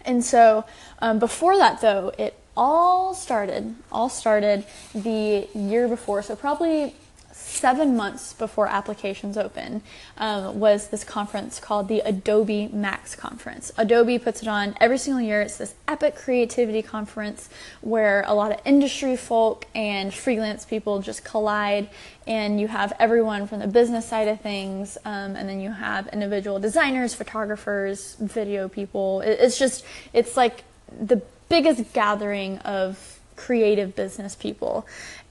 and 0.06 0.24
so 0.24 0.64
um, 1.00 1.18
before 1.18 1.58
that 1.58 1.82
though 1.82 2.14
it 2.20 2.40
all 2.58 3.14
started 3.14 3.76
all 3.92 4.10
started 4.10 4.66
the 4.94 5.48
year 5.54 5.88
before 5.88 6.22
so 6.22 6.36
probably 6.36 6.94
seven 7.38 7.96
months 7.96 8.34
before 8.34 8.68
applications 8.68 9.38
open 9.38 9.82
um, 10.18 10.60
was 10.60 10.88
this 10.88 11.04
conference 11.04 11.60
called 11.60 11.88
the 11.88 12.00
adobe 12.00 12.68
max 12.70 13.16
conference. 13.16 13.72
Adobe 13.78 14.18
puts 14.18 14.42
it 14.42 14.48
on 14.48 14.76
every 14.82 14.98
single 14.98 15.22
year. 15.22 15.42
It's 15.42 15.58
this 15.58 15.76
epic 15.88 16.16
creativity 16.16 16.82
conference 16.82 17.50
where 17.82 18.24
a 18.28 18.34
lot 18.34 18.52
of 18.52 18.60
industry 18.66 19.16
folk 19.16 19.66
and 19.76 20.14
freelance 20.14 20.66
people 20.66 21.00
just 21.02 21.24
collide 21.24 21.90
and 22.26 22.60
you 22.60 22.68
have 22.68 22.92
everyone 23.00 23.48
from 23.48 23.60
the 23.60 23.68
business 23.68 24.08
side 24.08 24.28
of 24.28 24.42
things 24.42 24.98
um, 25.06 25.36
and 25.36 25.48
then 25.48 25.60
you 25.60 25.72
have 25.72 26.08
individual 26.08 26.60
designers 26.60 27.14
photographers 27.14 28.16
video 28.20 28.68
people. 28.68 29.22
It, 29.22 29.40
it's 29.40 29.60
just 29.60 29.86
it's 30.12 30.36
like 30.36 30.64
the 31.00 31.22
biggest 31.50 31.94
gathering 31.94 32.58
of 32.60 33.20
creative 33.36 33.96
business 33.96 34.36
people. 34.36 34.86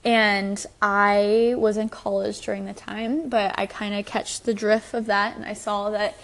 And 0.04 0.64
I 0.80 1.54
was 1.56 1.76
in 1.76 1.88
college 1.88 2.40
during 2.40 2.64
the 2.64 2.72
time, 2.72 3.28
but 3.28 3.58
I 3.58 3.66
kind 3.66 3.94
of 3.94 4.06
catch 4.06 4.40
the 4.42 4.54
drift 4.54 4.94
of 4.94 5.06
that 5.06 5.36
and 5.36 5.44
I 5.44 5.54
saw 5.54 5.90
that 5.90 6.16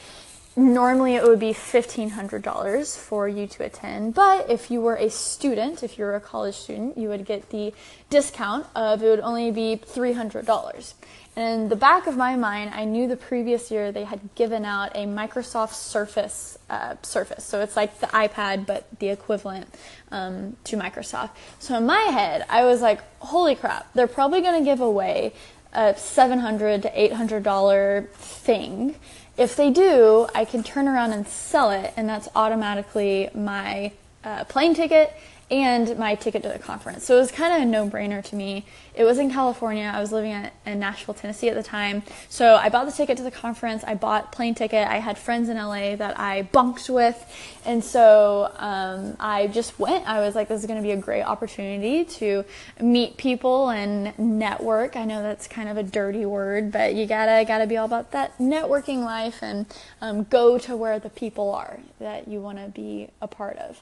normally 0.56 1.14
it 1.14 1.24
would 1.24 1.40
be 1.40 1.52
$1500 1.52 2.98
for 2.98 3.26
you 3.26 3.46
to 3.46 3.64
attend 3.64 4.14
but 4.14 4.50
if 4.50 4.70
you 4.70 4.82
were 4.82 4.96
a 4.96 5.08
student 5.08 5.82
if 5.82 5.98
you 5.98 6.04
were 6.04 6.14
a 6.14 6.20
college 6.20 6.54
student 6.54 6.98
you 6.98 7.08
would 7.08 7.24
get 7.24 7.48
the 7.48 7.72
discount 8.10 8.66
of 8.76 9.02
it 9.02 9.08
would 9.08 9.20
only 9.20 9.50
be 9.50 9.80
$300 9.82 10.34
and 10.34 10.94
in 11.36 11.68
the 11.68 11.76
back 11.76 12.06
of 12.06 12.16
my 12.16 12.36
mind 12.36 12.70
i 12.74 12.84
knew 12.84 13.08
the 13.08 13.16
previous 13.16 13.70
year 13.70 13.90
they 13.90 14.04
had 14.04 14.20
given 14.34 14.64
out 14.64 14.90
a 14.94 15.06
microsoft 15.06 15.72
surface 15.72 16.58
uh, 16.68 16.94
surface. 17.02 17.44
So 17.44 17.60
it's 17.60 17.76
like 17.76 18.00
the 18.00 18.06
ipad 18.06 18.66
but 18.66 18.86
the 18.98 19.08
equivalent 19.08 19.66
um, 20.10 20.56
to 20.64 20.76
microsoft. 20.76 21.30
So 21.58 21.76
in 21.76 21.86
my 21.86 22.00
head 22.00 22.44
i 22.48 22.64
was 22.64 22.80
like 22.80 23.00
holy 23.20 23.54
crap 23.54 23.92
they're 23.94 24.06
probably 24.06 24.40
going 24.40 24.58
to 24.58 24.64
give 24.64 24.80
away 24.80 25.32
a 25.72 25.96
700 25.96 26.82
to 26.82 27.00
800 27.00 27.42
dollar 27.42 28.08
thing. 28.12 28.96
If 29.36 29.56
they 29.56 29.70
do, 29.70 30.26
I 30.34 30.44
can 30.44 30.62
turn 30.62 30.86
around 30.86 31.12
and 31.12 31.26
sell 31.26 31.70
it, 31.70 31.94
and 31.96 32.08
that's 32.08 32.28
automatically 32.36 33.30
my 33.34 33.92
uh, 34.24 34.44
plane 34.44 34.74
ticket 34.74 35.12
and 35.52 35.98
my 35.98 36.14
ticket 36.14 36.42
to 36.42 36.48
the 36.48 36.58
conference. 36.58 37.04
So 37.04 37.16
it 37.16 37.20
was 37.20 37.30
kind 37.30 37.54
of 37.54 37.68
a 37.68 37.70
no 37.70 37.86
brainer 37.86 38.24
to 38.24 38.34
me. 38.34 38.64
It 38.94 39.04
was 39.04 39.18
in 39.18 39.30
California. 39.30 39.92
I 39.94 40.00
was 40.00 40.10
living 40.10 40.32
at, 40.32 40.54
in 40.64 40.78
Nashville, 40.78 41.12
Tennessee 41.14 41.50
at 41.50 41.54
the 41.54 41.62
time. 41.62 42.02
So 42.30 42.56
I 42.56 42.70
bought 42.70 42.86
the 42.86 42.92
ticket 42.92 43.18
to 43.18 43.22
the 43.22 43.30
conference. 43.30 43.84
I 43.84 43.94
bought 43.94 44.32
plane 44.32 44.54
ticket. 44.54 44.88
I 44.88 44.96
had 44.96 45.18
friends 45.18 45.50
in 45.50 45.58
LA 45.58 45.94
that 45.96 46.18
I 46.18 46.42
bunked 46.42 46.88
with. 46.88 47.22
And 47.66 47.84
so 47.84 48.50
um, 48.56 49.14
I 49.20 49.46
just 49.48 49.78
went. 49.78 50.08
I 50.08 50.20
was 50.20 50.34
like, 50.34 50.48
this 50.48 50.60
is 50.60 50.66
going 50.66 50.78
to 50.78 50.82
be 50.82 50.92
a 50.92 50.96
great 50.96 51.22
opportunity 51.22 52.06
to 52.16 52.46
meet 52.80 53.18
people 53.18 53.68
and 53.68 54.18
network. 54.18 54.96
I 54.96 55.04
know 55.04 55.22
that's 55.22 55.46
kind 55.46 55.68
of 55.68 55.76
a 55.76 55.82
dirty 55.82 56.24
word, 56.24 56.72
but 56.72 56.94
you 56.94 57.06
gotta 57.06 57.44
gotta 57.46 57.66
be 57.66 57.76
all 57.76 57.86
about 57.86 58.12
that 58.12 58.38
networking 58.38 59.04
life 59.04 59.42
and 59.42 59.66
um, 60.00 60.24
go 60.24 60.58
to 60.58 60.76
where 60.76 60.98
the 60.98 61.10
people 61.10 61.54
are 61.54 61.78
that 62.00 62.26
you 62.26 62.40
want 62.40 62.58
to 62.58 62.68
be 62.68 63.08
a 63.20 63.28
part 63.28 63.56
of. 63.58 63.80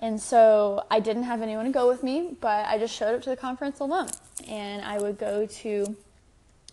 And 0.00 0.20
so 0.20 0.84
I 0.90 1.00
didn't 1.08 1.22
have 1.22 1.40
anyone 1.40 1.64
to 1.64 1.70
go 1.70 1.88
with 1.88 2.02
me, 2.02 2.36
but 2.38 2.66
I 2.66 2.76
just 2.76 2.94
showed 2.94 3.14
up 3.14 3.22
to 3.22 3.30
the 3.30 3.36
conference 3.36 3.80
alone. 3.80 4.08
And 4.46 4.82
I 4.82 4.98
would 4.98 5.18
go 5.18 5.46
to 5.46 5.96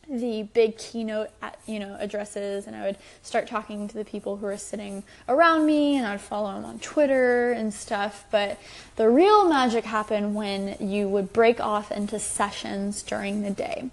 the 0.08 0.44
big 0.54 0.78
keynote 0.78 1.32
you 1.66 1.80
know 1.80 1.98
addresses 2.00 2.68
and 2.68 2.76
I 2.76 2.86
would 2.86 2.98
start 3.24 3.48
talking 3.48 3.88
to 3.88 3.98
the 3.98 4.06
people 4.06 4.38
who 4.38 4.46
were 4.46 4.56
sitting 4.56 5.04
around 5.28 5.66
me 5.66 5.98
and 5.98 6.06
I'd 6.06 6.22
follow 6.22 6.54
them 6.54 6.64
on 6.64 6.78
Twitter 6.78 7.54
and 7.54 7.74
stuff 7.74 8.24
but 8.30 8.60
the 8.98 9.10
real 9.10 9.50
magic 9.50 9.84
happened 9.84 10.36
when 10.36 10.78
you 10.80 11.10
would 11.10 11.34
break 11.34 11.60
off 11.60 11.92
into 11.92 12.20
sessions 12.20 13.02
during 13.02 13.42
the 13.42 13.50
day 13.50 13.90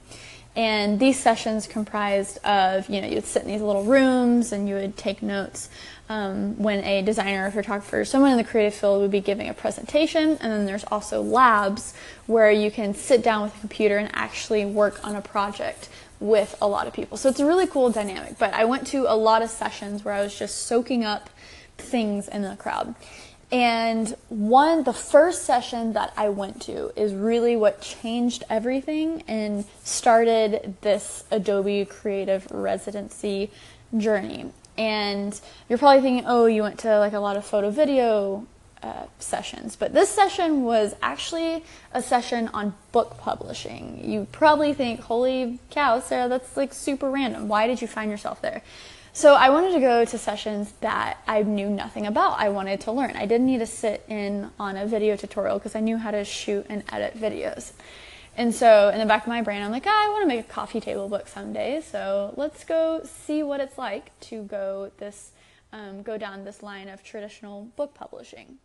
and 0.55 1.01
these 1.01 1.19
sessions 1.19 1.67
comprised 1.67 2.39
of 2.45 2.89
you 2.89 3.01
know 3.01 3.09
you'd 3.09 3.25
sit 3.25 3.43
in 3.43 3.49
these 3.49 3.63
little 3.63 3.85
rooms 3.85 4.53
and 4.53 4.69
you 4.69 4.75
would 4.75 4.97
take 4.97 5.23
notes 5.23 5.69
um, 6.13 6.59
when 6.59 6.85
a 6.85 7.03
designer 7.03 7.47
or 7.47 7.51
photographer, 7.51 8.05
someone 8.05 8.33
in 8.33 8.37
the 8.37 8.45
creative 8.45 8.75
field 8.75 9.01
would 9.01 9.11
be 9.11 9.21
giving 9.21 9.49
a 9.49 9.55
presentation, 9.55 10.37
and 10.41 10.53
then 10.53 10.67
there's 10.67 10.85
also 10.85 11.23
labs 11.23 11.95
where 12.27 12.51
you 12.51 12.71
can 12.71 12.95
sit 12.95 13.23
down 13.23 13.43
with 13.43 13.57
a 13.57 13.61
computer 13.61 13.97
and 13.97 14.11
actually 14.13 14.65
work 14.65 15.03
on 15.07 15.17
a 15.17 15.23
project 15.23 15.89
with 16.21 16.55
a 16.61 16.69
lot 16.69 16.87
of 16.87 16.93
people. 16.93 17.17
So 17.17 17.29
it's 17.29 17.41
a 17.41 17.47
really 17.47 17.67
cool 17.67 17.91
dynamic. 17.91 18.39
But 18.39 18.53
I 18.53 18.65
went 18.65 18.87
to 18.89 19.07
a 19.09 19.17
lot 19.17 19.43
of 19.43 19.51
sessions 19.51 20.05
where 20.05 20.15
I 20.15 20.23
was 20.23 20.39
just 20.39 20.67
soaking 20.67 21.05
up 21.05 21.31
things 21.79 22.29
in 22.29 22.43
the 22.43 22.57
crowd. 22.57 22.95
And 23.53 24.17
one, 24.31 24.85
the 24.85 24.95
first 24.95 25.43
session 25.43 25.93
that 25.93 26.15
I 26.17 26.31
went 26.31 26.63
to 26.63 26.91
is 26.99 27.13
really 27.13 27.55
what 27.55 27.83
changed 27.83 28.45
everything 28.49 29.25
and 29.29 29.67
started 29.85 30.75
this 30.81 31.25
Adobe 31.31 31.85
Creative 31.85 32.51
Residency 32.51 33.51
journey. 33.97 34.51
And 34.79 35.39
you're 35.69 35.79
probably 35.79 36.01
thinking, 36.01 36.25
oh, 36.27 36.47
you 36.47 36.63
went 36.63 36.79
to 36.81 36.99
like 36.99 37.13
a 37.13 37.21
lot 37.21 37.37
of 37.37 37.45
photo 37.45 37.69
video 37.69 38.47
uh, 38.83 39.05
sessions. 39.19 39.77
But 39.77 39.93
this 39.93 40.09
session 40.09 40.65
was 40.65 40.97
actually 41.03 41.63
a 41.93 42.03
session 42.03 42.49
on 42.55 42.75
book 42.91 43.19
publishing. 43.19 44.01
You 44.11 44.27
probably 44.33 44.73
think, 44.73 45.01
holy 45.01 45.59
cow, 45.71 46.01
Sarah, 46.01 46.29
that's 46.29 46.57
like 46.57 46.73
super 46.73 47.11
random. 47.11 47.49
Why 47.49 47.67
did 47.67 47.83
you 47.83 47.87
find 47.87 48.11
yourself 48.11 48.41
there? 48.41 48.63
So 49.15 49.35
I 49.35 49.51
wanted 49.51 49.73
to 49.75 49.81
go 49.81 50.07
to 50.07 50.17
sessions 50.17 50.73
that 50.81 51.19
I 51.27 51.43
knew 51.43 51.69
nothing 51.69 52.07
about. 52.07 52.41
I 52.41 52.49
wanted 52.49 52.81
to 52.83 52.93
learn. 52.93 53.15
I 53.15 53.27
didn't 53.27 53.47
need 53.47 53.59
to 53.59 53.67
sit 53.67 54.03
in 54.09 54.51
on 54.59 54.79
a 54.79 54.87
video 54.87 55.17
tutorial 55.17 55.59
because 55.59 55.77
I 55.77 55.81
knew 55.81 55.99
how 55.99 56.13
to 56.13 56.25
shoot 56.25 56.65
and 56.71 56.83
edit 56.91 57.21
videos. 57.21 57.73
And 58.39 58.55
so 58.55 58.89
in 58.89 58.99
the 58.99 59.05
back 59.05 59.25
of 59.25 59.29
my 59.29 59.43
brain, 59.43 59.61
I'm 59.63 59.71
like, 59.71 59.87
oh, 59.87 59.91
I 59.91 60.09
want 60.09 60.23
to 60.23 60.27
make 60.27 60.41
a 60.41 60.49
coffee 60.49 60.81
table 60.81 61.11
book 61.11 61.29
someday. 61.29 61.83
So 61.83 62.33
let's 62.39 62.65
go 62.65 63.03
see 63.05 63.43
what 63.43 63.61
it's 63.61 63.77
like 63.77 64.19
to 64.21 64.45
go 64.45 64.91
this, 64.97 65.33
um, 65.75 66.01
go 66.01 66.17
down 66.17 66.45
this 66.45 66.63
line 66.63 66.89
of 66.89 67.05
traditional 67.05 67.65
book 67.77 67.93
publishing. 67.93 68.57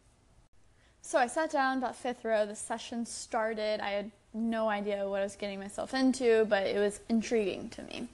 So 1.01 1.19
I 1.19 1.27
sat 1.27 1.51
down 1.51 1.79
about 1.79 1.97
fifth 1.97 2.23
row. 2.23 2.45
The 2.45 2.55
session 2.55 3.05
started. 3.05 3.81
I 3.81 3.89
had 3.89 4.11
no 4.33 4.69
idea 4.69 5.09
what 5.09 5.19
I 5.19 5.23
was 5.23 5.35
getting 5.35 5.59
myself 5.59 5.93
into, 5.93 6.45
but 6.45 6.65
it 6.67 6.79
was 6.79 7.01
intriguing 7.09 7.67
to 7.71 7.81
me. 7.83 8.07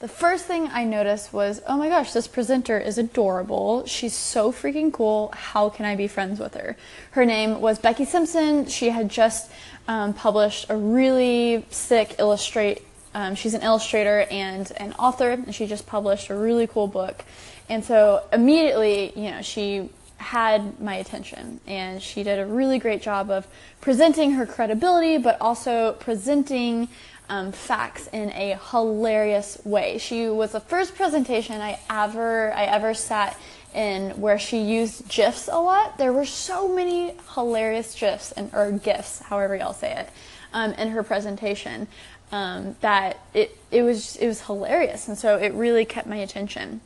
The 0.00 0.06
first 0.06 0.44
thing 0.44 0.68
I 0.68 0.84
noticed 0.84 1.32
was, 1.32 1.60
oh 1.66 1.76
my 1.76 1.88
gosh, 1.88 2.12
this 2.12 2.28
presenter 2.28 2.78
is 2.78 2.98
adorable. 2.98 3.84
She's 3.86 4.14
so 4.14 4.52
freaking 4.52 4.92
cool. 4.92 5.32
How 5.34 5.70
can 5.70 5.86
I 5.86 5.96
be 5.96 6.06
friends 6.06 6.38
with 6.38 6.54
her? 6.54 6.76
Her 7.12 7.24
name 7.24 7.60
was 7.60 7.80
Becky 7.80 8.04
Simpson. 8.04 8.66
She 8.66 8.90
had 8.90 9.08
just 9.08 9.50
um, 9.88 10.14
published 10.14 10.66
a 10.68 10.76
really 10.76 11.66
sick 11.70 12.14
illustrate. 12.20 12.82
Um, 13.12 13.34
she's 13.34 13.54
an 13.54 13.62
illustrator 13.62 14.24
and 14.30 14.70
an 14.76 14.92
author, 15.00 15.30
and 15.30 15.52
she 15.52 15.66
just 15.66 15.84
published 15.84 16.30
a 16.30 16.36
really 16.36 16.68
cool 16.68 16.86
book. 16.86 17.24
And 17.68 17.84
so 17.84 18.22
immediately, 18.32 19.12
you 19.16 19.32
know, 19.32 19.42
she 19.42 19.90
had 20.18 20.80
my 20.80 20.94
attention, 20.94 21.60
and 21.66 22.00
she 22.00 22.22
did 22.22 22.38
a 22.38 22.46
really 22.46 22.78
great 22.78 23.02
job 23.02 23.30
of 23.30 23.48
presenting 23.80 24.32
her 24.32 24.46
credibility, 24.46 25.18
but 25.18 25.40
also 25.40 25.94
presenting 25.94 26.88
um, 27.28 27.52
facts 27.52 28.08
in 28.12 28.30
a 28.32 28.58
hilarious 28.70 29.58
way. 29.64 29.98
She 29.98 30.28
was 30.28 30.52
the 30.52 30.60
first 30.60 30.94
presentation 30.94 31.60
I 31.60 31.78
ever 31.90 32.52
I 32.52 32.64
ever 32.64 32.94
sat 32.94 33.38
in 33.74 34.10
where 34.20 34.38
she 34.38 34.58
used 34.60 35.08
GIFs 35.08 35.48
a 35.48 35.58
lot. 35.58 35.98
There 35.98 36.12
were 36.12 36.24
so 36.24 36.68
many 36.68 37.14
hilarious 37.34 37.98
GIFs 37.98 38.32
and 38.32 38.52
or 38.54 38.72
GIFs, 38.72 39.20
however 39.20 39.56
y'all 39.56 39.74
say 39.74 39.92
it, 39.92 40.08
um, 40.52 40.72
in 40.72 40.88
her 40.88 41.02
presentation 41.02 41.86
um, 42.32 42.76
that 42.80 43.18
it 43.34 43.56
it 43.70 43.82
was 43.82 44.16
it 44.16 44.26
was 44.26 44.42
hilarious, 44.42 45.08
and 45.08 45.16
so 45.16 45.36
it 45.36 45.52
really 45.54 45.84
kept 45.84 46.06
my 46.06 46.16
attention. 46.16 46.80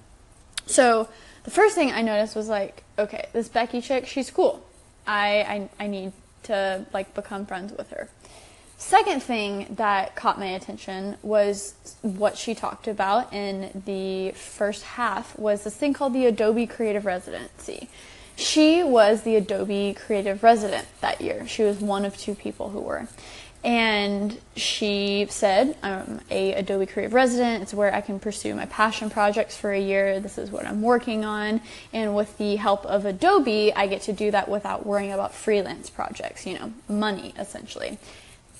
So 0.66 1.08
the 1.44 1.50
first 1.50 1.74
thing 1.74 1.90
I 1.90 2.02
noticed 2.02 2.36
was 2.36 2.48
like, 2.48 2.84
okay, 2.98 3.26
this 3.32 3.48
Becky 3.48 3.80
chick, 3.80 4.06
she's 4.06 4.30
cool. 4.30 4.64
I 5.06 5.68
I, 5.78 5.84
I 5.84 5.86
need 5.86 6.12
to 6.44 6.86
like 6.92 7.14
become 7.14 7.46
friends 7.46 7.72
with 7.76 7.90
her. 7.90 8.08
Second 8.82 9.22
thing 9.22 9.68
that 9.76 10.16
caught 10.16 10.40
my 10.40 10.46
attention 10.46 11.16
was 11.22 11.74
what 12.02 12.36
she 12.36 12.52
talked 12.52 12.88
about 12.88 13.32
in 13.32 13.82
the 13.86 14.32
first 14.32 14.82
half 14.82 15.38
was 15.38 15.62
this 15.62 15.76
thing 15.76 15.94
called 15.94 16.12
the 16.12 16.26
Adobe 16.26 16.66
Creative 16.66 17.06
Residency. 17.06 17.88
She 18.34 18.82
was 18.82 19.22
the 19.22 19.36
Adobe 19.36 19.94
Creative 19.94 20.42
Resident 20.42 20.86
that 21.00 21.20
year. 21.20 21.46
She 21.46 21.62
was 21.62 21.78
one 21.78 22.04
of 22.04 22.18
two 22.18 22.34
people 22.34 22.70
who 22.70 22.80
were. 22.80 23.06
And 23.62 24.38
she 24.56 25.26
said, 25.30 25.76
I'm 25.82 26.20
a 26.28 26.52
Adobe 26.54 26.86
Creative 26.86 27.14
Resident. 27.14 27.62
It's 27.62 27.72
where 27.72 27.94
I 27.94 28.00
can 28.00 28.18
pursue 28.18 28.54
my 28.56 28.66
passion 28.66 29.10
projects 29.10 29.56
for 29.56 29.72
a 29.72 29.80
year. 29.80 30.18
This 30.18 30.38
is 30.38 30.50
what 30.50 30.66
I'm 30.66 30.82
working 30.82 31.24
on. 31.24 31.60
And 31.92 32.16
with 32.16 32.36
the 32.36 32.56
help 32.56 32.84
of 32.84 33.06
Adobe, 33.06 33.72
I 33.72 33.86
get 33.86 34.02
to 34.02 34.12
do 34.12 34.32
that 34.32 34.48
without 34.48 34.84
worrying 34.84 35.12
about 35.12 35.32
freelance 35.32 35.88
projects, 35.88 36.44
you 36.46 36.58
know, 36.58 36.72
money 36.88 37.32
essentially. 37.38 37.98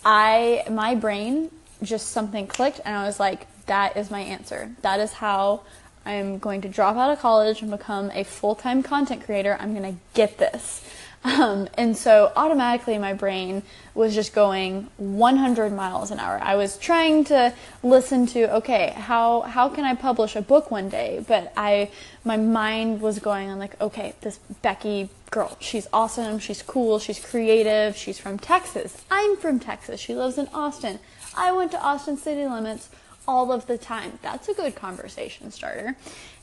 I 0.05 0.65
my 0.71 0.95
brain 0.95 1.51
just 1.83 2.09
something 2.09 2.47
clicked 2.47 2.81
and 2.85 2.97
I 2.97 3.05
was 3.05 3.19
like, 3.19 3.47
that 3.67 3.97
is 3.97 4.11
my 4.11 4.21
answer. 4.21 4.75
That 4.83 5.01
is 5.01 5.15
how 5.15 5.63
I'm 6.05 6.39
going 6.39 6.61
to 6.63 6.69
drop 6.69 6.97
out 6.97 7.13
of 7.13 7.21
college 7.21 7.63
and 7.63 7.71
become 7.71 8.11
a 8.13 8.25
full 8.25 8.55
time 8.55 8.83
content 8.83 9.25
creator. 9.25 9.57
I'm 9.61 9.75
going 9.75 9.95
to 9.95 10.01
get 10.15 10.39
this. 10.39 10.85
Um, 11.25 11.69
and 11.75 11.97
so 11.97 12.33
automatically 12.35 12.99
my 12.99 13.13
brain 13.13 13.63
was 13.95 14.13
just 14.13 14.35
going 14.35 14.89
100 14.97 15.73
miles 15.73 16.11
an 16.11 16.19
hour. 16.19 16.41
I 16.43 16.57
was 16.57 16.77
trying 16.77 17.23
to 17.27 17.55
listen 17.85 18.27
to, 18.27 18.53
okay, 18.57 18.93
how, 18.97 19.43
how 19.43 19.69
can 19.69 19.85
I 19.85 19.95
publish 19.95 20.35
a 20.35 20.43
book 20.43 20.73
one 20.73 20.89
day? 20.89 21.25
But 21.29 21.53
I, 21.57 21.93
my 22.25 22.37
mind 22.37 23.01
was 23.01 23.21
going 23.21 23.51
on 23.51 23.61
like, 23.61 23.81
okay, 23.81 24.15
this 24.23 24.41
Becky 24.63 25.11
girl, 25.33 25.57
she's 25.61 25.89
awesome, 25.95 26.39
she's 26.39 26.63
cool, 26.63 26.99
she's 26.99 27.19
creative, 27.19 27.97
she's 27.97 28.19
from 28.19 28.39
Texas. 28.39 29.03
I'm 29.11 29.37
from 29.39 29.59
Texas. 29.59 29.99
She 29.99 30.15
lives 30.15 30.37
in 30.37 30.47
Austin. 30.53 31.01
I 31.35 31.51
went 31.53 31.73
to 31.73 31.83
Austin 31.83 32.19
city 32.19 32.47
limits 32.47 32.91
all 33.27 33.51
of 33.51 33.67
the 33.67 33.79
time. 33.79 34.19
That's 34.21 34.49
a 34.49 34.55
good 34.55 34.75
conversation 34.75 35.51
starter. 35.51 35.97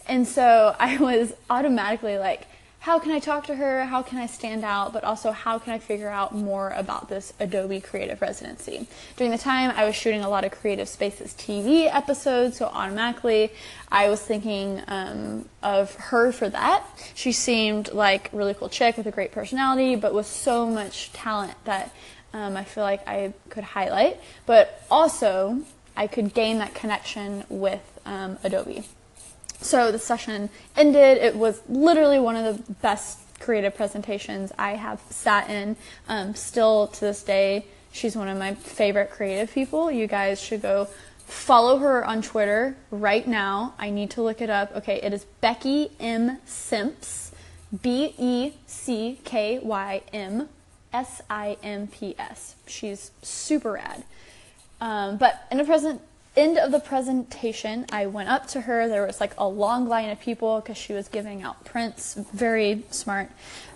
And 0.08 0.28
so 0.28 0.76
I 0.80 0.98
was 0.98 1.34
automatically 1.50 2.18
like, 2.18 2.48
how 2.82 2.98
can 2.98 3.12
I 3.12 3.20
talk 3.20 3.48
to 3.48 3.56
her? 3.56 3.84
How 3.86 4.02
can 4.02 4.20
I 4.20 4.26
stand 4.26 4.64
out? 4.64 4.94
But 4.94 5.04
also, 5.04 5.32
how 5.32 5.60
can 5.60 5.74
I 5.74 5.80
figure 5.80 6.08
out 6.08 6.34
more 6.34 6.70
about 6.70 7.10
this 7.10 7.34
Adobe 7.38 7.82
Creative 7.82 8.22
Residency? 8.22 8.88
During 9.18 9.32
the 9.32 9.38
time, 9.38 9.72
I 9.76 9.84
was 9.84 9.96
shooting 9.96 10.22
a 10.22 10.30
lot 10.30 10.46
of 10.46 10.52
Creative 10.52 10.88
Spaces 10.88 11.34
TV 11.34 11.94
episodes, 11.94 12.58
so 12.58 12.68
automatically 12.68 13.52
I 13.92 14.08
was 14.08 14.22
thinking 14.22 14.82
um, 14.88 15.50
of 15.62 15.94
her 15.96 16.32
for 16.32 16.48
that. 16.50 16.86
She 17.16 17.34
seemed 17.34 17.92
like 17.92 18.32
a 18.32 18.38
really 18.38 18.54
cool 18.54 18.70
chick 18.70 18.96
with 18.96 19.08
a 19.08 19.12
great 19.12 19.34
personality, 19.34 19.98
but 19.98 20.14
with 20.14 20.26
so 20.26 20.66
much 20.66 21.12
talent 21.12 21.56
that 21.66 21.94
um, 22.34 22.56
I 22.56 22.64
feel 22.64 22.84
like 22.84 23.06
I 23.06 23.34
could 23.50 23.66
highlight. 23.66 24.22
But 24.46 24.82
also, 24.90 25.64
I 25.98 26.08
could 26.08 26.34
gain 26.34 26.60
that 26.60 26.74
connection 26.76 27.44
with 27.50 28.00
um, 28.06 28.38
Adobe. 28.42 28.86
So 29.62 29.92
the 29.92 30.00
session 30.00 30.50
ended. 30.76 31.18
It 31.18 31.36
was 31.36 31.62
literally 31.68 32.20
one 32.20 32.36
of 32.36 32.66
the 32.66 32.74
best 32.74 33.20
creative 33.40 33.76
presentations 33.76 34.52
I 34.58 34.72
have 34.72 35.02
sat 35.10 35.50
in. 35.50 35.76
Um, 36.08 36.36
still 36.36 36.88
to 36.88 37.00
this 37.02 37.24
day, 37.24 37.66
she's 37.92 38.16
one 38.16 38.28
of 38.28 38.38
my 38.38 38.54
favorite 38.56 39.12
creative 39.12 39.54
people. 39.54 39.92
You 39.92 40.08
guys 40.08 40.40
should 40.42 40.62
go 40.62 40.88
follow 41.26 41.78
her 41.78 42.04
on 42.06 42.22
Twitter 42.22 42.76
right 42.90 43.28
now. 43.28 43.74
I 43.78 43.90
need 43.90 44.12
to 44.12 44.22
look 44.22 44.42
it 44.42 44.50
up. 44.50 44.76
Okay, 44.78 45.02
it 45.02 45.14
is 45.14 45.26
Becky 45.42 45.92
M. 46.00 46.40
Simps, 46.46 47.32
B 47.82 48.16
E 48.18 48.54
C 48.66 49.20
K 49.24 49.60
Y 49.60 50.02
M 50.12 50.50
S 50.92 51.22
I 51.30 51.58
M 51.62 51.88
P 51.88 52.16
S. 52.18 52.56
She's 52.66 53.12
super 53.22 53.74
rad. 53.74 54.04
Um, 54.82 55.18
but 55.18 55.46
in 55.52 55.60
a 55.60 55.66
present 55.66 56.02
end 56.36 56.58
of 56.58 56.72
the 56.72 56.80
presentation, 56.80 57.86
I 57.92 58.06
went 58.06 58.30
up 58.30 58.48
to 58.50 58.62
her. 58.62 58.88
There 58.88 59.06
was 59.06 59.20
like 59.20 59.34
a 59.38 59.48
long 59.48 59.88
line 59.88 60.10
of 60.10 60.20
people 60.20 60.60
because 60.62 60.78
she 60.78 60.94
was 60.94 61.08
giving 61.08 61.42
out 61.44 61.66
prints. 61.66 62.16
Very 62.34 62.84
smart. 62.92 63.30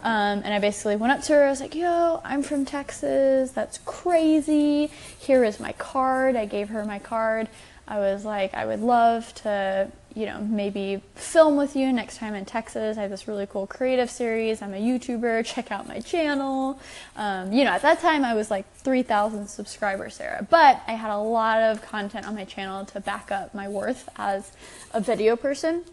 Um, 0.04 0.42
and 0.44 0.54
I 0.54 0.60
basically 0.60 0.96
went 0.96 1.14
up 1.14 1.22
to 1.24 1.34
her. 1.34 1.46
I 1.46 1.50
was 1.50 1.62
like, 1.62 1.76
"Yo, 1.76 2.22
I'm 2.24 2.44
from 2.44 2.66
Texas. 2.66 3.52
That's 3.52 3.80
crazy. 3.86 4.88
Here 5.20 5.44
is 5.44 5.60
my 5.60 5.72
card." 5.74 6.36
I 6.36 6.46
gave 6.46 6.70
her 6.70 6.86
my 6.86 7.00
card. 7.00 7.48
I 7.88 8.00
was 8.00 8.24
like, 8.26 8.54
"I 8.54 8.66
would 8.66 8.82
love 8.82 9.34
to." 9.44 9.90
You 10.16 10.28
know, 10.28 10.42
maybe 10.42 11.02
film 11.16 11.58
with 11.58 11.76
you 11.76 11.92
next 11.92 12.18
time 12.18 12.36
in 12.36 12.46
Texas. 12.46 12.98
I 12.98 13.02
have 13.02 13.10
this 13.10 13.28
really 13.28 13.48
cool 13.48 13.66
creative 13.66 14.12
series. 14.12 14.62
I'm 14.62 14.74
a 14.74 14.78
YouTuber. 14.78 15.44
Check 15.54 15.72
out 15.72 15.88
my 15.88 16.00
channel. 16.00 16.80
Um, 17.16 17.52
you 17.52 17.64
know, 17.64 17.72
at 17.72 17.82
that 17.82 18.00
time 18.00 18.24
I 18.24 18.36
was 18.36 18.52
like 18.52 18.72
3,000 18.76 19.48
subscribers, 19.48 20.16
Sarah. 20.16 20.46
But 20.48 20.82
I 20.88 20.94
had 20.94 21.10
a 21.10 21.18
lot 21.18 21.62
of 21.62 21.82
content 21.82 22.28
on 22.28 22.36
my 22.36 22.46
channel 22.46 22.86
to 22.86 23.00
back 23.00 23.32
up 23.32 23.56
my 23.56 23.68
worth 23.68 24.08
as 24.18 24.52
a 24.94 25.02
video 25.02 25.36
person. 25.36 25.84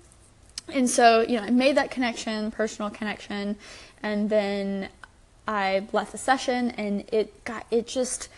And 0.69 0.89
so, 0.89 1.23
you 1.23 1.37
know, 1.37 1.43
I 1.43 1.51
made 1.51 1.77
that 1.77 1.91
connection, 1.91 2.51
personal 2.51 2.91
connection, 2.91 3.57
and 4.03 4.31
then 4.31 4.89
I 5.49 5.89
left 5.93 6.13
the 6.13 6.19
session 6.19 6.71
and 6.73 7.05
it 7.13 7.45
got, 7.45 7.67
it 7.71 7.87
just, 7.87 8.29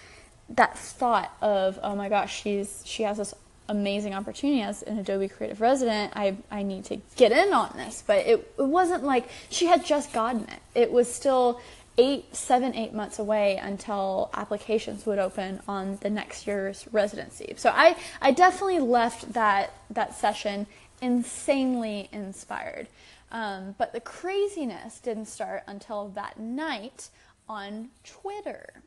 that 0.48 0.78
thought 0.78 1.36
of, 1.42 1.78
oh 1.82 1.94
my 1.94 2.08
gosh, 2.08 2.42
she's, 2.42 2.82
she 2.86 3.02
has 3.02 3.18
this 3.18 3.34
amazing 3.72 4.14
opportunity 4.14 4.62
as 4.62 4.82
an 4.82 4.98
Adobe 4.98 5.28
Creative 5.28 5.60
Resident. 5.60 6.12
I, 6.14 6.36
I 6.50 6.62
need 6.62 6.84
to 6.86 6.98
get 7.16 7.32
in 7.32 7.52
on 7.52 7.72
this. 7.76 8.04
But 8.06 8.26
it, 8.26 8.54
it 8.58 8.62
wasn't 8.62 9.02
like 9.02 9.28
she 9.50 9.66
had 9.66 9.84
just 9.84 10.12
gotten 10.12 10.42
it. 10.42 10.60
It 10.74 10.92
was 10.92 11.12
still 11.12 11.60
eight, 11.98 12.34
seven, 12.34 12.74
eight 12.74 12.94
months 12.94 13.18
away 13.18 13.56
until 13.56 14.30
applications 14.34 15.04
would 15.04 15.18
open 15.18 15.60
on 15.66 15.98
the 16.00 16.10
next 16.10 16.46
year's 16.46 16.86
residency. 16.92 17.54
So 17.56 17.70
I, 17.70 17.96
I 18.20 18.32
definitely 18.32 18.80
left 18.80 19.32
that, 19.32 19.72
that 19.90 20.14
session 20.14 20.66
insanely 21.00 22.08
inspired. 22.12 22.88
Um, 23.30 23.74
but 23.78 23.92
the 23.92 24.00
craziness 24.00 25.00
didn't 25.00 25.26
start 25.26 25.62
until 25.66 26.08
that 26.10 26.38
night 26.38 27.08
on 27.48 27.88
Twitter. 28.04 28.81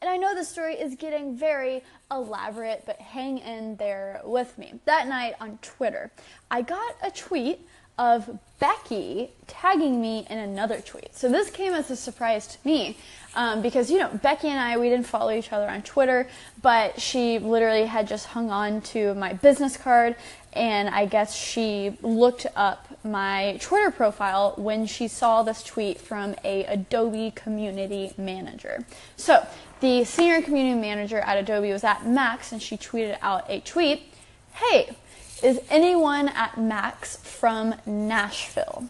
And 0.00 0.08
I 0.08 0.16
know 0.16 0.34
the 0.34 0.44
story 0.44 0.74
is 0.74 0.94
getting 0.94 1.36
very 1.36 1.82
elaborate, 2.10 2.84
but 2.86 3.00
hang 3.00 3.38
in 3.38 3.76
there 3.76 4.20
with 4.24 4.56
me. 4.56 4.74
That 4.84 5.08
night 5.08 5.34
on 5.40 5.58
Twitter, 5.60 6.12
I 6.50 6.62
got 6.62 6.94
a 7.02 7.10
tweet 7.10 7.66
of 7.98 8.38
Becky 8.60 9.32
tagging 9.48 10.00
me 10.00 10.24
in 10.30 10.38
another 10.38 10.80
tweet. 10.80 11.14
So 11.16 11.28
this 11.28 11.50
came 11.50 11.72
as 11.72 11.90
a 11.90 11.96
surprise 11.96 12.46
to 12.46 12.58
me 12.64 12.96
um, 13.34 13.60
because, 13.60 13.90
you 13.90 13.98
know, 13.98 14.08
Becky 14.22 14.48
and 14.48 14.58
I, 14.58 14.78
we 14.78 14.88
didn't 14.88 15.06
follow 15.06 15.32
each 15.32 15.52
other 15.52 15.68
on 15.68 15.82
Twitter, 15.82 16.28
but 16.62 17.00
she 17.00 17.40
literally 17.40 17.86
had 17.86 18.06
just 18.06 18.26
hung 18.26 18.50
on 18.50 18.80
to 18.82 19.14
my 19.14 19.32
business 19.32 19.76
card 19.76 20.14
and 20.52 20.88
I 20.88 21.06
guess 21.06 21.36
she 21.36 21.96
looked 22.02 22.46
up 22.56 22.86
my 23.04 23.58
Twitter 23.60 23.90
profile 23.90 24.54
when 24.56 24.86
she 24.86 25.06
saw 25.06 25.42
this 25.42 25.62
tweet 25.62 26.00
from 26.00 26.34
a 26.42 26.64
Adobe 26.64 27.32
community 27.32 28.12
manager. 28.16 28.84
So 29.16 29.46
the 29.80 30.04
senior 30.04 30.42
community 30.42 30.80
manager 30.80 31.18
at 31.18 31.36
Adobe 31.36 31.72
was 31.72 31.84
at 31.84 32.06
Max 32.06 32.52
and 32.52 32.62
she 32.62 32.76
tweeted 32.76 33.18
out 33.22 33.44
a 33.48 33.60
tweet, 33.60 34.12
"Hey, 34.54 34.96
is 35.42 35.60
anyone 35.70 36.28
at 36.28 36.58
Max 36.58 37.16
from 37.16 37.74
Nashville?" 37.86 38.84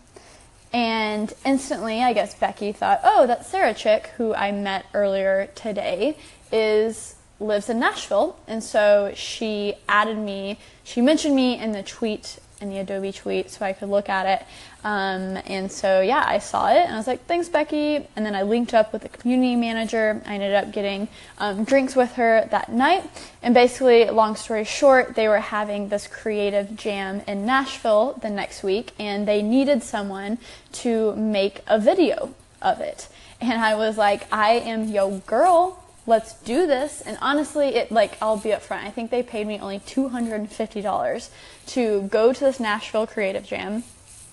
And 0.73 1.33
instantly, 1.45 2.03
I 2.03 2.13
guess 2.13 2.35
Becky 2.35 2.73
thought, 2.73 3.01
"Oh, 3.03 3.27
that 3.27 3.47
Sarah 3.47 3.75
chick 3.75 4.13
who 4.17 4.35
I 4.35 4.53
met 4.53 4.87
earlier 4.95 5.49
today 5.55 6.17
is 6.53 7.17
lives 7.41 7.69
in 7.69 7.79
Nashville." 7.79 8.37
And 8.47 8.63
so 8.63 9.13
she 9.15 9.75
added 9.89 10.19
me, 10.19 10.59
she 10.85 11.01
mentioned 11.01 11.37
me 11.37 11.59
in 11.59 11.73
the 11.73 11.83
tweet 11.83 12.39
in 12.61 12.71
the 12.71 12.79
Adobe 12.79 13.13
tweet 13.13 13.51
so 13.51 13.65
I 13.65 13.73
could 13.73 13.89
look 13.89 14.09
at 14.09 14.41
it. 14.41 14.47
Um, 14.85 15.39
and 15.47 15.71
so, 15.71 16.01
yeah, 16.01 16.25
I 16.27 16.39
saw 16.39 16.69
it 16.69 16.79
and 16.79 16.95
I 16.95 16.97
was 16.97 17.07
like, 17.07 17.25
thanks, 17.27 17.49
Becky. 17.49 18.07
And 18.17 18.25
then 18.27 18.35
I 18.35 18.43
linked 18.43 18.75
up 18.75 18.93
with 18.93 19.03
the 19.03 19.09
community 19.09 19.57
manager. 19.57 20.23
I 20.27 20.35
ended 20.35 20.55
up 20.55 20.73
getting 20.73 21.09
um, 21.39 21.65
drinks 21.65 21.95
with 21.95 22.13
her 22.13 22.49
that 22.51 22.71
night. 22.73 23.09
And 23.43 23.55
basically, 23.55 24.09
long 24.11 24.37
story 24.37 24.65
short, 24.65 25.15
they 25.15 25.29
were 25.29 25.41
having 25.41 25.89
this 25.89 26.07
creative 26.07 26.77
jam 26.77 27.23
in 27.27 27.47
Nashville 27.47 28.19
the 28.23 28.31
next 28.31 28.63
week 28.63 28.93
and 28.99 29.27
they 29.27 29.43
needed 29.43 29.83
someone 29.83 30.39
to 30.73 31.15
make 31.17 31.63
a 31.67 31.79
video 31.79 32.35
of 32.61 32.81
it. 32.81 33.09
And 33.41 33.61
I 33.61 33.77
was 33.77 33.97
like, 33.97 34.27
I 34.33 34.55
am 34.55 34.89
yo 34.89 35.19
girl 35.19 35.85
let's 36.09 36.33
do 36.41 36.67
this. 36.67 37.03
And 37.03 37.19
honestly, 37.21 37.69
it 37.69 37.93
like 37.93 38.17
I'll 38.21 38.39
be 38.39 38.49
upfront. 38.49 38.85
I 38.85 38.91
think 38.91 39.11
they 39.11 39.23
paid 39.23 39.47
me 39.47 39.61
only 39.61 39.81
two 39.81 40.09
hundred 40.09 40.37
and 40.37 40.51
fifty 40.51 40.81
dollars 40.81 41.31
to 41.69 42.03
go 42.11 42.33
to 42.33 42.41
this 42.41 42.59
Nashville 42.61 43.07
Creative 43.07 43.45
Jam, 43.45 43.85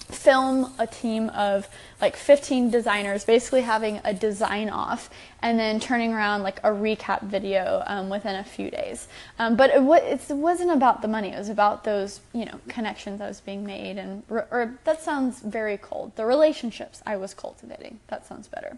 film 0.10 0.72
a 0.78 0.86
team 0.86 1.30
of 1.30 1.68
like 2.00 2.16
15 2.16 2.70
designers, 2.70 3.26
basically 3.26 3.62
having 3.62 4.00
a 4.04 4.14
design 4.14 4.70
off, 4.70 5.10
and 5.42 5.60
then 5.60 5.80
turning 5.80 6.14
around 6.14 6.44
like 6.44 6.60
a 6.60 6.70
recap 6.70 7.24
video 7.24 7.84
um, 7.88 8.10
within 8.10 8.36
a 8.36 8.44
few 8.44 8.70
days. 8.70 9.08
Um, 9.40 9.56
but 9.56 9.70
it, 9.72 9.78
w- 9.78 10.04
it 10.04 10.22
wasn't 10.30 10.72
about 10.72 11.02
the 11.02 11.08
money; 11.08 11.30
it 11.30 11.38
was 11.38 11.50
about 11.50 11.84
those 11.84 12.20
you 12.34 12.46
know 12.46 12.60
connections 12.68 13.20
that 13.20 13.28
was 13.28 13.42
being 13.42 13.66
made, 13.66 13.98
and 13.98 14.24
or 14.30 14.78
that 14.84 15.02
sounds 15.02 15.40
very 15.40 15.78
cold. 15.78 16.16
The 16.16 16.26
relationships 16.26 17.02
I 17.06 17.18
was 17.18 17.34
cultivating. 17.34 18.00
That 18.08 18.26
sounds 18.26 18.48
better. 18.48 18.78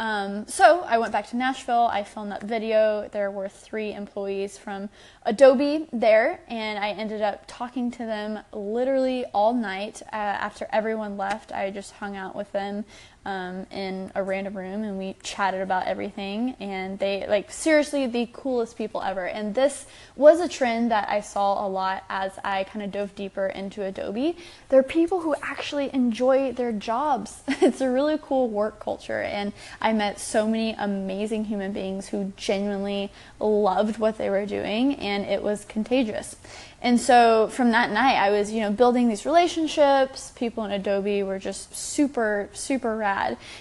Um, 0.00 0.46
so 0.46 0.80
I 0.80 0.96
went 0.96 1.12
back 1.12 1.28
to 1.28 1.36
Nashville. 1.36 1.86
I 1.92 2.04
filmed 2.04 2.32
that 2.32 2.42
video. 2.42 3.06
There 3.12 3.30
were 3.30 3.50
three 3.50 3.92
employees 3.92 4.56
from 4.56 4.88
Adobe 5.26 5.88
there, 5.92 6.40
and 6.48 6.78
I 6.82 6.92
ended 6.92 7.20
up 7.20 7.44
talking 7.46 7.90
to 7.90 7.98
them 7.98 8.38
literally 8.50 9.26
all 9.34 9.52
night. 9.52 10.00
Uh, 10.10 10.16
after 10.16 10.66
everyone 10.72 11.18
left, 11.18 11.52
I 11.52 11.70
just 11.70 11.92
hung 11.92 12.16
out 12.16 12.34
with 12.34 12.50
them 12.52 12.86
um, 13.24 13.66
in 13.70 14.10
a 14.14 14.22
random 14.22 14.56
room 14.56 14.82
and 14.82 14.96
we 14.96 15.14
chatted 15.22 15.60
about 15.60 15.86
everything. 15.86 16.56
And 16.58 16.98
they, 16.98 17.26
like, 17.28 17.50
seriously, 17.50 18.06
the 18.06 18.28
coolest 18.32 18.78
people 18.78 19.02
ever. 19.02 19.26
And 19.26 19.54
this 19.54 19.86
was 20.16 20.40
a 20.40 20.48
trend 20.48 20.90
that 20.90 21.08
I 21.08 21.20
saw 21.20 21.66
a 21.66 21.68
lot 21.68 22.04
as 22.08 22.32
I 22.44 22.64
kind 22.64 22.82
of 22.82 22.90
dove 22.90 23.14
deeper 23.14 23.46
into 23.46 23.84
Adobe. 23.84 24.36
There 24.70 24.80
are 24.80 24.84
people 24.84 25.20
who 25.20 25.34
actually 25.42 25.92
enjoy 25.92 26.52
their 26.52 26.72
jobs. 26.72 27.42
it's 27.48 27.80
a 27.80 27.90
really 27.90 28.18
cool 28.22 28.48
work 28.48 28.80
culture. 28.80 29.20
And 29.20 29.52
I 29.80 29.92
met 29.92 30.18
so 30.18 30.46
many 30.46 30.74
amazing 30.78 31.44
human 31.44 31.72
beings 31.72 32.08
who 32.08 32.32
genuinely 32.36 33.10
loved 33.38 33.98
what 33.98 34.16
they 34.16 34.30
were 34.30 34.46
doing, 34.46 34.94
and 34.96 35.24
it 35.24 35.42
was 35.42 35.64
contagious. 35.66 36.36
And 36.82 36.98
so 36.98 37.48
from 37.48 37.72
that 37.72 37.90
night, 37.90 38.16
I 38.16 38.30
was, 38.30 38.50
you 38.50 38.60
know, 38.60 38.70
building 38.70 39.08
these 39.08 39.26
relationships. 39.26 40.32
People 40.34 40.64
in 40.64 40.70
Adobe 40.70 41.22
were 41.22 41.38
just 41.38 41.76
super, 41.76 42.48
super 42.54 42.96
rad. 42.96 43.09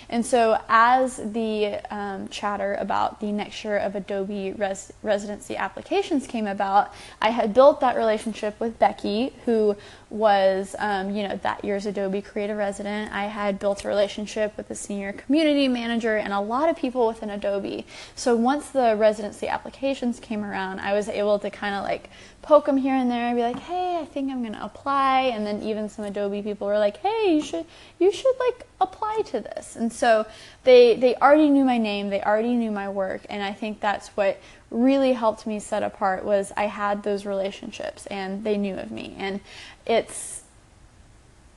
And 0.09 0.25
so 0.25 0.59
as 0.67 1.17
the 1.17 1.79
um, 1.89 2.27
chatter 2.29 2.75
about 2.75 3.19
the 3.19 3.31
next 3.31 3.63
year 3.63 3.77
of 3.77 3.95
Adobe 3.95 4.53
res- 4.53 4.91
residency 5.03 5.55
applications 5.55 6.27
came 6.27 6.47
about, 6.47 6.93
I 7.21 7.29
had 7.29 7.53
built 7.53 7.79
that 7.81 7.95
relationship 7.95 8.59
with 8.59 8.79
Becky, 8.79 9.33
who 9.45 9.75
was, 10.09 10.75
um, 10.79 11.11
you 11.11 11.27
know, 11.27 11.39
that 11.43 11.63
year's 11.63 11.85
Adobe 11.85 12.21
Creative 12.21 12.57
Resident. 12.57 13.11
I 13.13 13.25
had 13.25 13.59
built 13.59 13.85
a 13.85 13.87
relationship 13.87 14.57
with 14.57 14.67
the 14.67 14.75
senior 14.75 15.13
community 15.13 15.67
manager 15.67 16.17
and 16.17 16.33
a 16.33 16.39
lot 16.39 16.69
of 16.69 16.75
people 16.75 17.07
within 17.07 17.29
Adobe. 17.29 17.85
So 18.15 18.35
once 18.35 18.69
the 18.69 18.95
residency 18.97 19.47
applications 19.47 20.19
came 20.19 20.43
around, 20.43 20.79
I 20.79 20.93
was 20.93 21.09
able 21.09 21.37
to 21.39 21.49
kind 21.49 21.75
of 21.75 21.83
like 21.83 22.09
poke 22.41 22.65
them 22.65 22.77
here 22.77 22.95
and 22.95 23.11
there 23.11 23.27
and 23.27 23.35
be 23.35 23.43
like, 23.43 23.59
hey, 23.59 23.97
I 23.97 24.05
think 24.05 24.31
I'm 24.31 24.41
gonna 24.43 24.59
apply. 24.61 25.31
And 25.33 25.45
then 25.45 25.61
even 25.61 25.89
some 25.89 26.05
Adobe 26.05 26.41
people 26.41 26.67
were 26.67 26.79
like, 26.79 26.97
hey, 26.97 27.35
you 27.35 27.41
should 27.41 27.65
you 27.99 28.11
should 28.11 28.35
like 28.39 28.67
apply 28.81 29.21
to 29.27 29.41
this. 29.41 29.75
And 29.75 29.93
so 29.93 30.25
they 30.63 30.95
they 30.95 31.15
already 31.15 31.49
knew 31.49 31.65
my 31.65 31.77
name, 31.77 32.09
they 32.09 32.21
already 32.21 32.55
knew 32.55 32.71
my 32.71 32.89
work, 32.89 33.21
and 33.29 33.43
I 33.43 33.53
think 33.53 33.79
that's 33.79 34.09
what 34.09 34.39
really 34.71 35.13
helped 35.13 35.47
me 35.47 35.59
set 35.59 35.83
apart 35.83 36.23
was 36.23 36.51
I 36.55 36.65
had 36.65 37.03
those 37.03 37.25
relationships 37.25 38.05
and 38.07 38.43
they 38.43 38.57
knew 38.57 38.75
of 38.75 38.91
me. 38.91 39.15
And 39.17 39.39
it's 39.85 40.43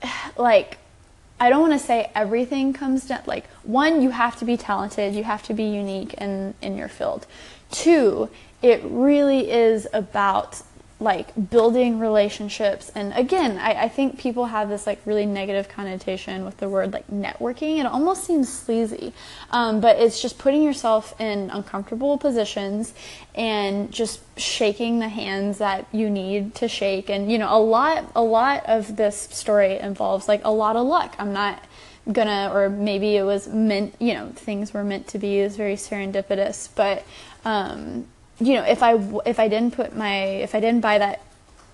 like 0.37 0.79
I 1.40 1.51
don't 1.51 1.61
want 1.61 1.72
to 1.72 1.79
say 1.79 2.11
everything 2.14 2.72
comes 2.72 3.07
down 3.09 3.22
like 3.27 3.46
one 3.64 4.01
you 4.01 4.11
have 4.11 4.37
to 4.38 4.44
be 4.44 4.57
talented, 4.57 5.14
you 5.14 5.25
have 5.25 5.42
to 5.44 5.55
be 5.55 5.64
unique 5.64 6.14
in 6.14 6.55
in 6.62 6.77
your 6.77 6.88
field. 6.88 7.27
Two, 7.70 8.29
it 8.62 8.81
really 8.85 9.51
is 9.51 9.88
about 9.92 10.62
like 11.03 11.51
building 11.51 11.99
relationships. 11.99 12.91
And 12.95 13.12
again 13.12 13.59
I, 13.59 13.85
I, 13.85 13.88
think 13.88 14.19
people 14.19 14.47
have 14.47 14.69
this 14.69 14.87
like 14.87 15.01
really 15.05 15.27
negative 15.27 15.69
connotation 15.69 16.45
with 16.45 16.59
the 16.59 16.69
word 16.69 16.93
like 16.93 17.07
networking. 17.09 17.81
It 17.81 17.87
almost 17.87 18.25
seems 18.25 18.53
sleazy. 18.53 19.12
Um, 19.51 19.81
but 19.81 19.99
it's 19.99 20.23
just 20.23 20.38
putting 20.38 20.62
yourself 20.62 21.21
in 21.21 21.51
uncomfortable 21.51 22.19
positions 22.19 22.95
and 23.35 23.91
just 23.93 24.21
shaking 24.38 24.99
the 25.01 25.09
hands 25.09 25.59
that 25.59 25.87
you 25.93 26.09
need 26.09 26.55
to 26.57 26.69
shake. 26.69 27.11
And 27.11 27.31
you 27.31 27.38
know 27.38 27.55
a 27.55 27.59
lot 27.59 28.11
a 28.15 28.23
lot 28.23 28.65
of 28.67 28.97
this 28.97 29.21
story 29.21 29.79
involves 29.79 30.29
like 30.29 30.43
a 30.45 30.51
lot 30.51 30.77
of 30.77 30.87
luck. 30.87 31.17
I'm 31.19 31.33
not 31.33 31.62
gonna, 32.11 32.51
or 32.53 32.69
maybe 32.69 33.17
it 33.17 33.23
was 33.23 33.47
meant, 33.49 33.95
you 33.99 34.15
know, 34.15 34.33
things 34.35 34.75
were 34.75 34.83
meant 34.83 35.09
to 35.09 35.19
be. 35.19 35.43
Was 35.43 35.57
very 35.57 35.77
serendipitous. 35.77 36.69
But, 36.75 37.05
um, 37.45 38.07
you 38.40 38.55
know, 38.55 38.64
if 38.64 38.83
I 38.83 38.95
if 39.27 39.38
I 39.38 39.49
didn't 39.49 39.75
put 39.75 39.97
my 39.97 40.14
if 40.47 40.55
I 40.55 40.61
didn't 40.61 40.81
buy 40.81 40.99
that 40.99 41.21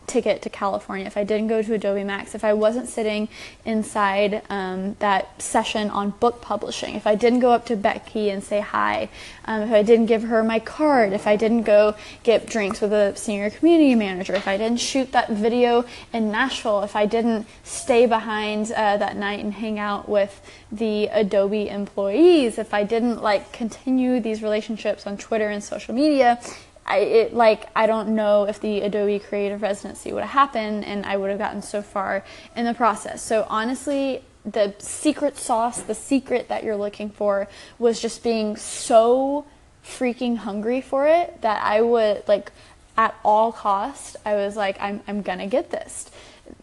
ticket 0.08 0.42
to 0.42 0.50
California, 0.50 1.06
if 1.06 1.16
I 1.16 1.24
didn't 1.24 1.48
go 1.48 1.62
to 1.62 1.74
Adobe 1.74 2.04
Max, 2.04 2.34
if 2.34 2.42
I 2.42 2.52
wasn't 2.52 2.88
sitting 2.88 3.28
inside 3.64 4.42
um, 4.50 4.96
that 4.98 5.40
session 5.40 5.90
on 5.90 6.10
book 6.10 6.40
publishing, 6.40 6.94
if 6.94 7.06
I 7.06 7.14
didn't 7.14 7.40
go 7.40 7.52
up 7.52 7.66
to 7.66 7.76
Becky 7.76 8.30
and 8.30 8.42
say 8.42 8.60
hi, 8.60 9.08
um, 9.44 9.62
if 9.62 9.72
I 9.72 9.82
didn't 9.82 10.06
give 10.06 10.22
her 10.24 10.42
my 10.42 10.58
card, 10.58 11.12
if 11.12 11.26
I 11.26 11.36
didn't 11.36 11.62
go 11.62 11.94
get 12.22 12.46
drinks 12.46 12.80
with 12.80 12.92
a 12.92 13.14
senior 13.16 13.50
community 13.50 13.94
manager, 13.94 14.34
if 14.34 14.48
I 14.48 14.56
didn't 14.56 14.80
shoot 14.80 15.12
that 15.12 15.30
video 15.30 15.84
in 16.12 16.30
Nashville, 16.30 16.82
if 16.82 16.96
I 16.96 17.06
didn't 17.06 17.46
stay 17.62 18.06
behind 18.06 18.72
uh, 18.72 18.96
that 18.96 19.16
night 19.16 19.40
and 19.40 19.52
hang 19.52 19.78
out 19.78 20.08
with 20.08 20.40
the 20.72 21.06
Adobe 21.08 21.68
employees, 21.68 22.58
if 22.58 22.74
I 22.74 22.84
didn't 22.84 23.22
like 23.22 23.52
continue 23.52 24.20
these 24.20 24.42
relationships 24.42 25.06
on 25.06 25.16
Twitter 25.16 25.48
and 25.48 25.62
social 25.62 25.94
media, 25.94 26.40
I 26.88 26.98
it 26.98 27.34
like 27.34 27.68
I 27.76 27.86
don't 27.86 28.14
know 28.16 28.44
if 28.44 28.60
the 28.60 28.80
Adobe 28.80 29.18
Creative 29.18 29.60
Residency 29.60 30.12
would 30.12 30.22
have 30.22 30.30
happened 30.30 30.84
and 30.84 31.04
I 31.04 31.16
would 31.16 31.30
have 31.30 31.38
gotten 31.38 31.62
so 31.62 31.82
far 31.82 32.24
in 32.56 32.64
the 32.64 32.74
process. 32.74 33.22
So 33.22 33.46
honestly, 33.48 34.24
the 34.44 34.74
secret 34.78 35.36
sauce, 35.36 35.82
the 35.82 35.94
secret 35.94 36.48
that 36.48 36.64
you're 36.64 36.76
looking 36.76 37.10
for 37.10 37.48
was 37.78 38.00
just 38.00 38.22
being 38.22 38.56
so 38.56 39.44
freaking 39.84 40.38
hungry 40.38 40.80
for 40.80 41.06
it 41.06 41.40
that 41.42 41.62
I 41.62 41.82
would 41.82 42.26
like 42.26 42.52
at 42.96 43.14
all 43.24 43.52
cost 43.52 44.16
I 44.26 44.34
was 44.34 44.56
like 44.56 44.76
I'm 44.80 45.00
I'm 45.06 45.22
going 45.22 45.38
to 45.38 45.46
get 45.46 45.70
this. 45.70 46.10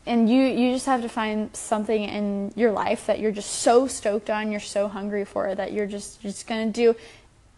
And 0.07 0.27
you 0.27 0.41
you 0.41 0.73
just 0.73 0.87
have 0.87 1.03
to 1.03 1.09
find 1.09 1.55
something 1.55 2.03
in 2.03 2.51
your 2.55 2.71
life 2.71 3.05
that 3.05 3.19
you're 3.19 3.31
just 3.31 3.51
so 3.51 3.87
stoked 3.87 4.31
on, 4.31 4.51
you're 4.51 4.59
so 4.59 4.87
hungry 4.87 5.25
for 5.25 5.53
that 5.53 5.71
you're 5.71 5.85
just 5.85 6.23
you're 6.23 6.31
just 6.31 6.47
to 6.47 6.65
do 6.65 6.95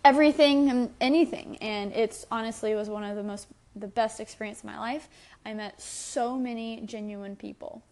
everything 0.04 0.70
and 0.70 0.94
anything. 1.02 1.58
And 1.58 1.92
it's 1.94 2.26
honestly 2.32 2.76
was 2.76 2.90
one 2.90 3.04
of 3.04 3.16
the 3.16 3.24
most 3.24 3.48
the 3.76 3.88
best 3.88 4.20
experience 4.20 4.60
of 4.60 4.66
my 4.66 4.80
life. 4.80 5.08
I 5.46 5.54
met 5.54 5.80
so 5.80 6.36
many 6.36 6.82
genuine 6.82 7.36
people. 7.36 7.84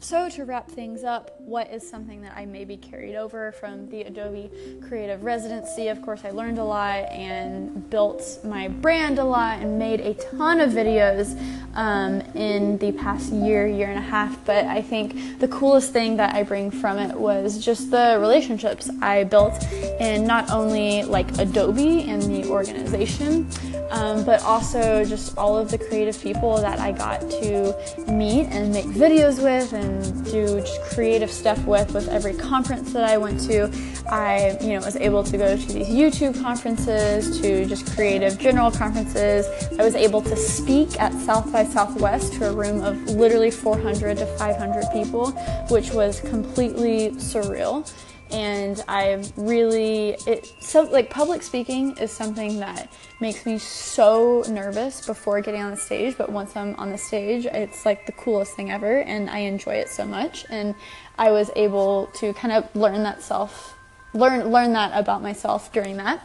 So, 0.00 0.28
to 0.28 0.44
wrap 0.44 0.70
things 0.70 1.02
up, 1.02 1.38
what 1.40 1.70
is 1.70 1.86
something 1.86 2.22
that 2.22 2.32
I 2.36 2.46
maybe 2.46 2.76
carried 2.76 3.16
over 3.16 3.50
from 3.52 3.90
the 3.90 4.02
Adobe 4.02 4.48
Creative 4.86 5.22
Residency? 5.24 5.88
Of 5.88 6.00
course, 6.02 6.24
I 6.24 6.30
learned 6.30 6.58
a 6.58 6.64
lot 6.64 7.10
and 7.10 7.90
built 7.90 8.38
my 8.44 8.68
brand 8.68 9.18
a 9.18 9.24
lot 9.24 9.58
and 9.58 9.76
made 9.76 10.00
a 10.00 10.14
ton 10.14 10.60
of 10.60 10.70
videos 10.70 11.36
um, 11.74 12.20
in 12.34 12.78
the 12.78 12.92
past 12.92 13.32
year, 13.32 13.66
year 13.66 13.90
and 13.90 13.98
a 13.98 14.02
half. 14.02 14.42
But 14.44 14.66
I 14.66 14.80
think 14.80 15.40
the 15.40 15.48
coolest 15.48 15.92
thing 15.92 16.16
that 16.16 16.34
I 16.34 16.44
bring 16.44 16.70
from 16.70 16.96
it 16.98 17.14
was 17.14 17.62
just 17.62 17.90
the 17.90 18.18
relationships 18.20 18.88
I 19.02 19.24
built 19.24 19.62
in 20.00 20.26
not 20.26 20.48
only 20.48 21.02
like 21.02 21.36
Adobe 21.38 22.08
and 22.08 22.22
the 22.22 22.48
organization, 22.48 23.50
um, 23.90 24.24
but 24.24 24.42
also 24.42 25.04
just 25.04 25.36
all 25.36 25.56
of 25.56 25.70
the 25.70 25.78
creative 25.78 26.20
people 26.20 26.56
that 26.58 26.78
I 26.78 26.92
got 26.92 27.20
to 27.20 27.74
meet 28.08 28.46
and 28.46 28.72
make 28.72 28.86
videos 28.86 29.42
with 29.42 29.72
and 29.72 30.24
do 30.24 30.60
just 30.60 30.80
creative 30.94 31.30
stuff 31.30 31.64
with. 31.64 31.94
With 31.94 32.08
every 32.08 32.34
conference 32.34 32.92
that 32.92 33.04
I 33.04 33.16
went 33.16 33.40
to, 33.48 33.70
I 34.10 34.58
you 34.60 34.74
know 34.74 34.80
was 34.80 34.96
able 34.96 35.24
to 35.24 35.38
go 35.38 35.56
to 35.56 35.72
these 35.72 35.88
YouTube 35.88 36.40
conferences, 36.40 37.40
to 37.40 37.64
just 37.66 37.86
creative 37.94 38.38
general 38.38 38.70
conferences. 38.70 39.46
I 39.78 39.84
was 39.84 39.94
able 39.94 40.22
to 40.22 40.36
speak 40.36 41.00
at 41.00 41.12
South 41.12 41.52
by 41.52 41.64
Southwest 41.64 42.34
to 42.34 42.50
a 42.50 42.52
room 42.52 42.82
of 42.82 42.96
literally 43.10 43.50
400 43.50 44.18
to 44.18 44.26
500 44.36 44.84
people, 44.92 45.32
which 45.70 45.92
was 45.92 46.20
completely 46.20 47.10
surreal 47.12 47.88
and 48.30 48.82
I 48.88 49.24
really 49.36 50.10
it 50.26 50.52
so 50.60 50.82
like 50.82 51.10
public 51.10 51.42
speaking 51.42 51.96
is 51.96 52.10
something 52.10 52.60
that 52.60 52.92
makes 53.20 53.46
me 53.46 53.58
so 53.58 54.44
nervous 54.48 55.06
before 55.06 55.40
getting 55.40 55.62
on 55.62 55.70
the 55.70 55.76
stage, 55.76 56.16
but 56.18 56.30
once 56.30 56.56
I'm 56.56 56.74
on 56.76 56.90
the 56.90 56.98
stage, 56.98 57.46
it's 57.46 57.86
like 57.86 58.06
the 58.06 58.12
coolest 58.12 58.54
thing 58.54 58.70
ever 58.70 59.00
and 59.00 59.30
I 59.30 59.38
enjoy 59.38 59.74
it 59.74 59.88
so 59.88 60.04
much 60.04 60.44
and 60.50 60.74
I 61.18 61.30
was 61.30 61.50
able 61.56 62.06
to 62.16 62.32
kind 62.34 62.52
of 62.52 62.74
learn 62.76 63.02
that 63.04 63.22
self 63.22 63.74
learn 64.14 64.50
learn 64.50 64.72
that 64.74 64.92
about 64.98 65.22
myself 65.22 65.72
during 65.72 65.96
that. 65.96 66.22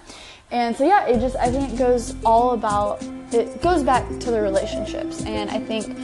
And 0.52 0.76
so 0.76 0.86
yeah, 0.86 1.08
it 1.08 1.20
just 1.20 1.36
I 1.38 1.50
think 1.50 1.74
it 1.74 1.78
goes 1.78 2.16
all 2.26 2.52
about 2.52 3.02
it 3.32 3.62
goes 3.62 3.82
back 3.82 4.08
to 4.20 4.32
the 4.32 4.42
relationships 4.42 5.24
and 5.26 5.50
I 5.50 5.60
think 5.60 5.98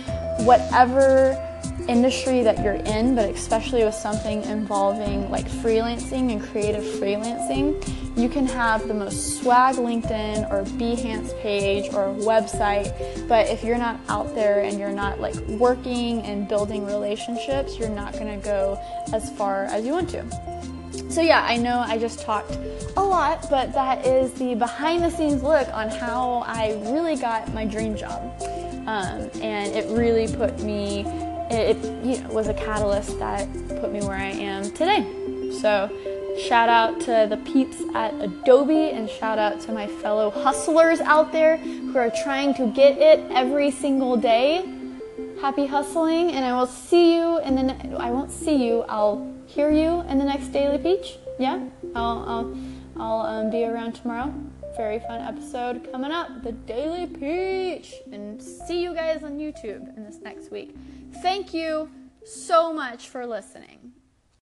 whatever 0.46 1.49
industry 1.88 2.44
that 2.44 2.64
you're 2.64 2.74
in, 2.74 3.16
but 3.16 3.30
especially 3.30 3.84
with 3.84 3.96
something 3.96 4.44
involving 4.44 5.30
like 5.30 5.48
freelancing 5.48 6.32
and 6.32 6.42
creative 6.42 6.84
freelancing, 6.84 7.82
you 8.18 8.28
can 8.28 8.46
have 8.46 8.88
the 8.88 8.94
most 8.94 9.40
swag 9.40 9.76
LinkedIn 9.76 10.52
or 10.52 10.64
Behance 10.78 11.40
page 11.42 11.94
or 11.94 12.14
website, 12.16 13.28
but 13.28 13.48
if 13.48 13.64
you're 13.64 13.78
not 13.78 14.00
out 14.10 14.34
there 14.36 14.62
and 14.64 14.80
you're 14.80 14.92
not 14.92 15.20
like 15.20 15.36
working 15.48 16.22
and 16.24 16.48
building 16.48 16.86
relationships, 16.86 17.78
you're 17.78 17.90
not 17.90 18.14
going 18.14 18.40
to 18.40 18.46
go 18.46 18.82
as 19.14 19.30
far 19.38 19.66
as 19.66 19.86
you 19.86 19.94
want 19.94 20.10
to. 20.10 20.26
So, 21.10 21.22
yeah, 21.22 21.46
I 21.48 21.58
know 21.58 21.80
I 21.80 21.98
just 21.98 22.20
talked 22.20 22.58
a 22.98 23.02
lot, 23.02 23.48
but 23.50 23.74
that 23.74 24.06
is 24.06 24.34
the 24.34 24.54
behind 24.56 25.04
the 25.04 25.10
scenes 25.10 25.42
look 25.42 25.68
on 25.74 25.90
how 25.90 26.44
I 26.46 26.74
really 26.92 27.16
got 27.16 27.54
my 27.54 27.66
dream 27.66 27.96
job. 27.96 28.22
Um, 28.86 29.30
and 29.42 29.74
it 29.76 29.88
really 29.90 30.28
put 30.36 30.60
me 30.62 31.04
it, 31.50 31.78
you 32.06 32.22
know, 32.22 32.30
was 32.30 32.48
a 32.48 32.54
catalyst 32.54 33.18
that 33.20 33.48
put 33.82 33.92
me 33.92 34.02
where 34.02 34.18
I 34.18 34.30
am 34.30 34.64
today. 34.72 35.06
So, 35.60 35.90
shout 36.48 36.70
out 36.70 37.00
to 37.02 37.28
the 37.30 37.38
peeps 37.52 37.82
at 37.94 38.14
Adobe 38.22 38.90
and 38.92 39.10
shout 39.10 39.40
out 39.40 39.60
to 39.62 39.72
my 39.72 39.88
fellow 39.88 40.30
hustlers 40.30 41.00
out 41.02 41.32
there 41.32 41.58
who 41.58 41.98
are 41.98 42.12
trying 42.24 42.54
to 42.56 42.68
get 42.68 42.98
it 42.98 43.20
every 43.32 43.72
single 43.72 44.16
day. 44.16 44.66
Happy 45.42 45.66
hustling, 45.66 46.32
and 46.32 46.46
I 46.46 46.54
will 46.54 46.68
see 46.68 47.16
you 47.16 47.40
in 47.40 47.56
the. 47.56 47.64
Ne- 47.64 47.96
I 47.98 48.12
won't 48.12 48.32
see 48.32 48.68
you. 48.68 48.82
I'll 48.90 49.34
hear 49.48 49.72
you 49.72 50.02
in 50.02 50.18
the 50.18 50.26
next 50.26 50.50
Daily 50.50 50.78
Peach. 50.78 51.18
Yeah, 51.40 51.66
I'll 51.96 52.26
I'll, 52.28 52.58
I'll 52.98 53.22
um, 53.22 53.50
be 53.50 53.64
around 53.64 53.94
tomorrow. 53.94 54.34
Very 54.80 55.00
fun 55.00 55.20
episode 55.20 55.92
coming 55.92 56.10
up. 56.10 56.42
The 56.42 56.54
Daily 56.54 57.06
Peach, 57.06 57.96
and 58.14 58.42
see 58.42 58.82
you 58.82 58.94
guys 58.94 59.26
on 59.26 59.38
YouTube 59.38 59.94
in 59.98 60.06
this 60.06 60.22
next 60.22 60.52
week. 60.52 60.74
Thank 61.22 61.54
you 61.54 61.90
so 62.24 62.72
much 62.72 63.10
for 63.10 63.28
listening. 63.28 63.92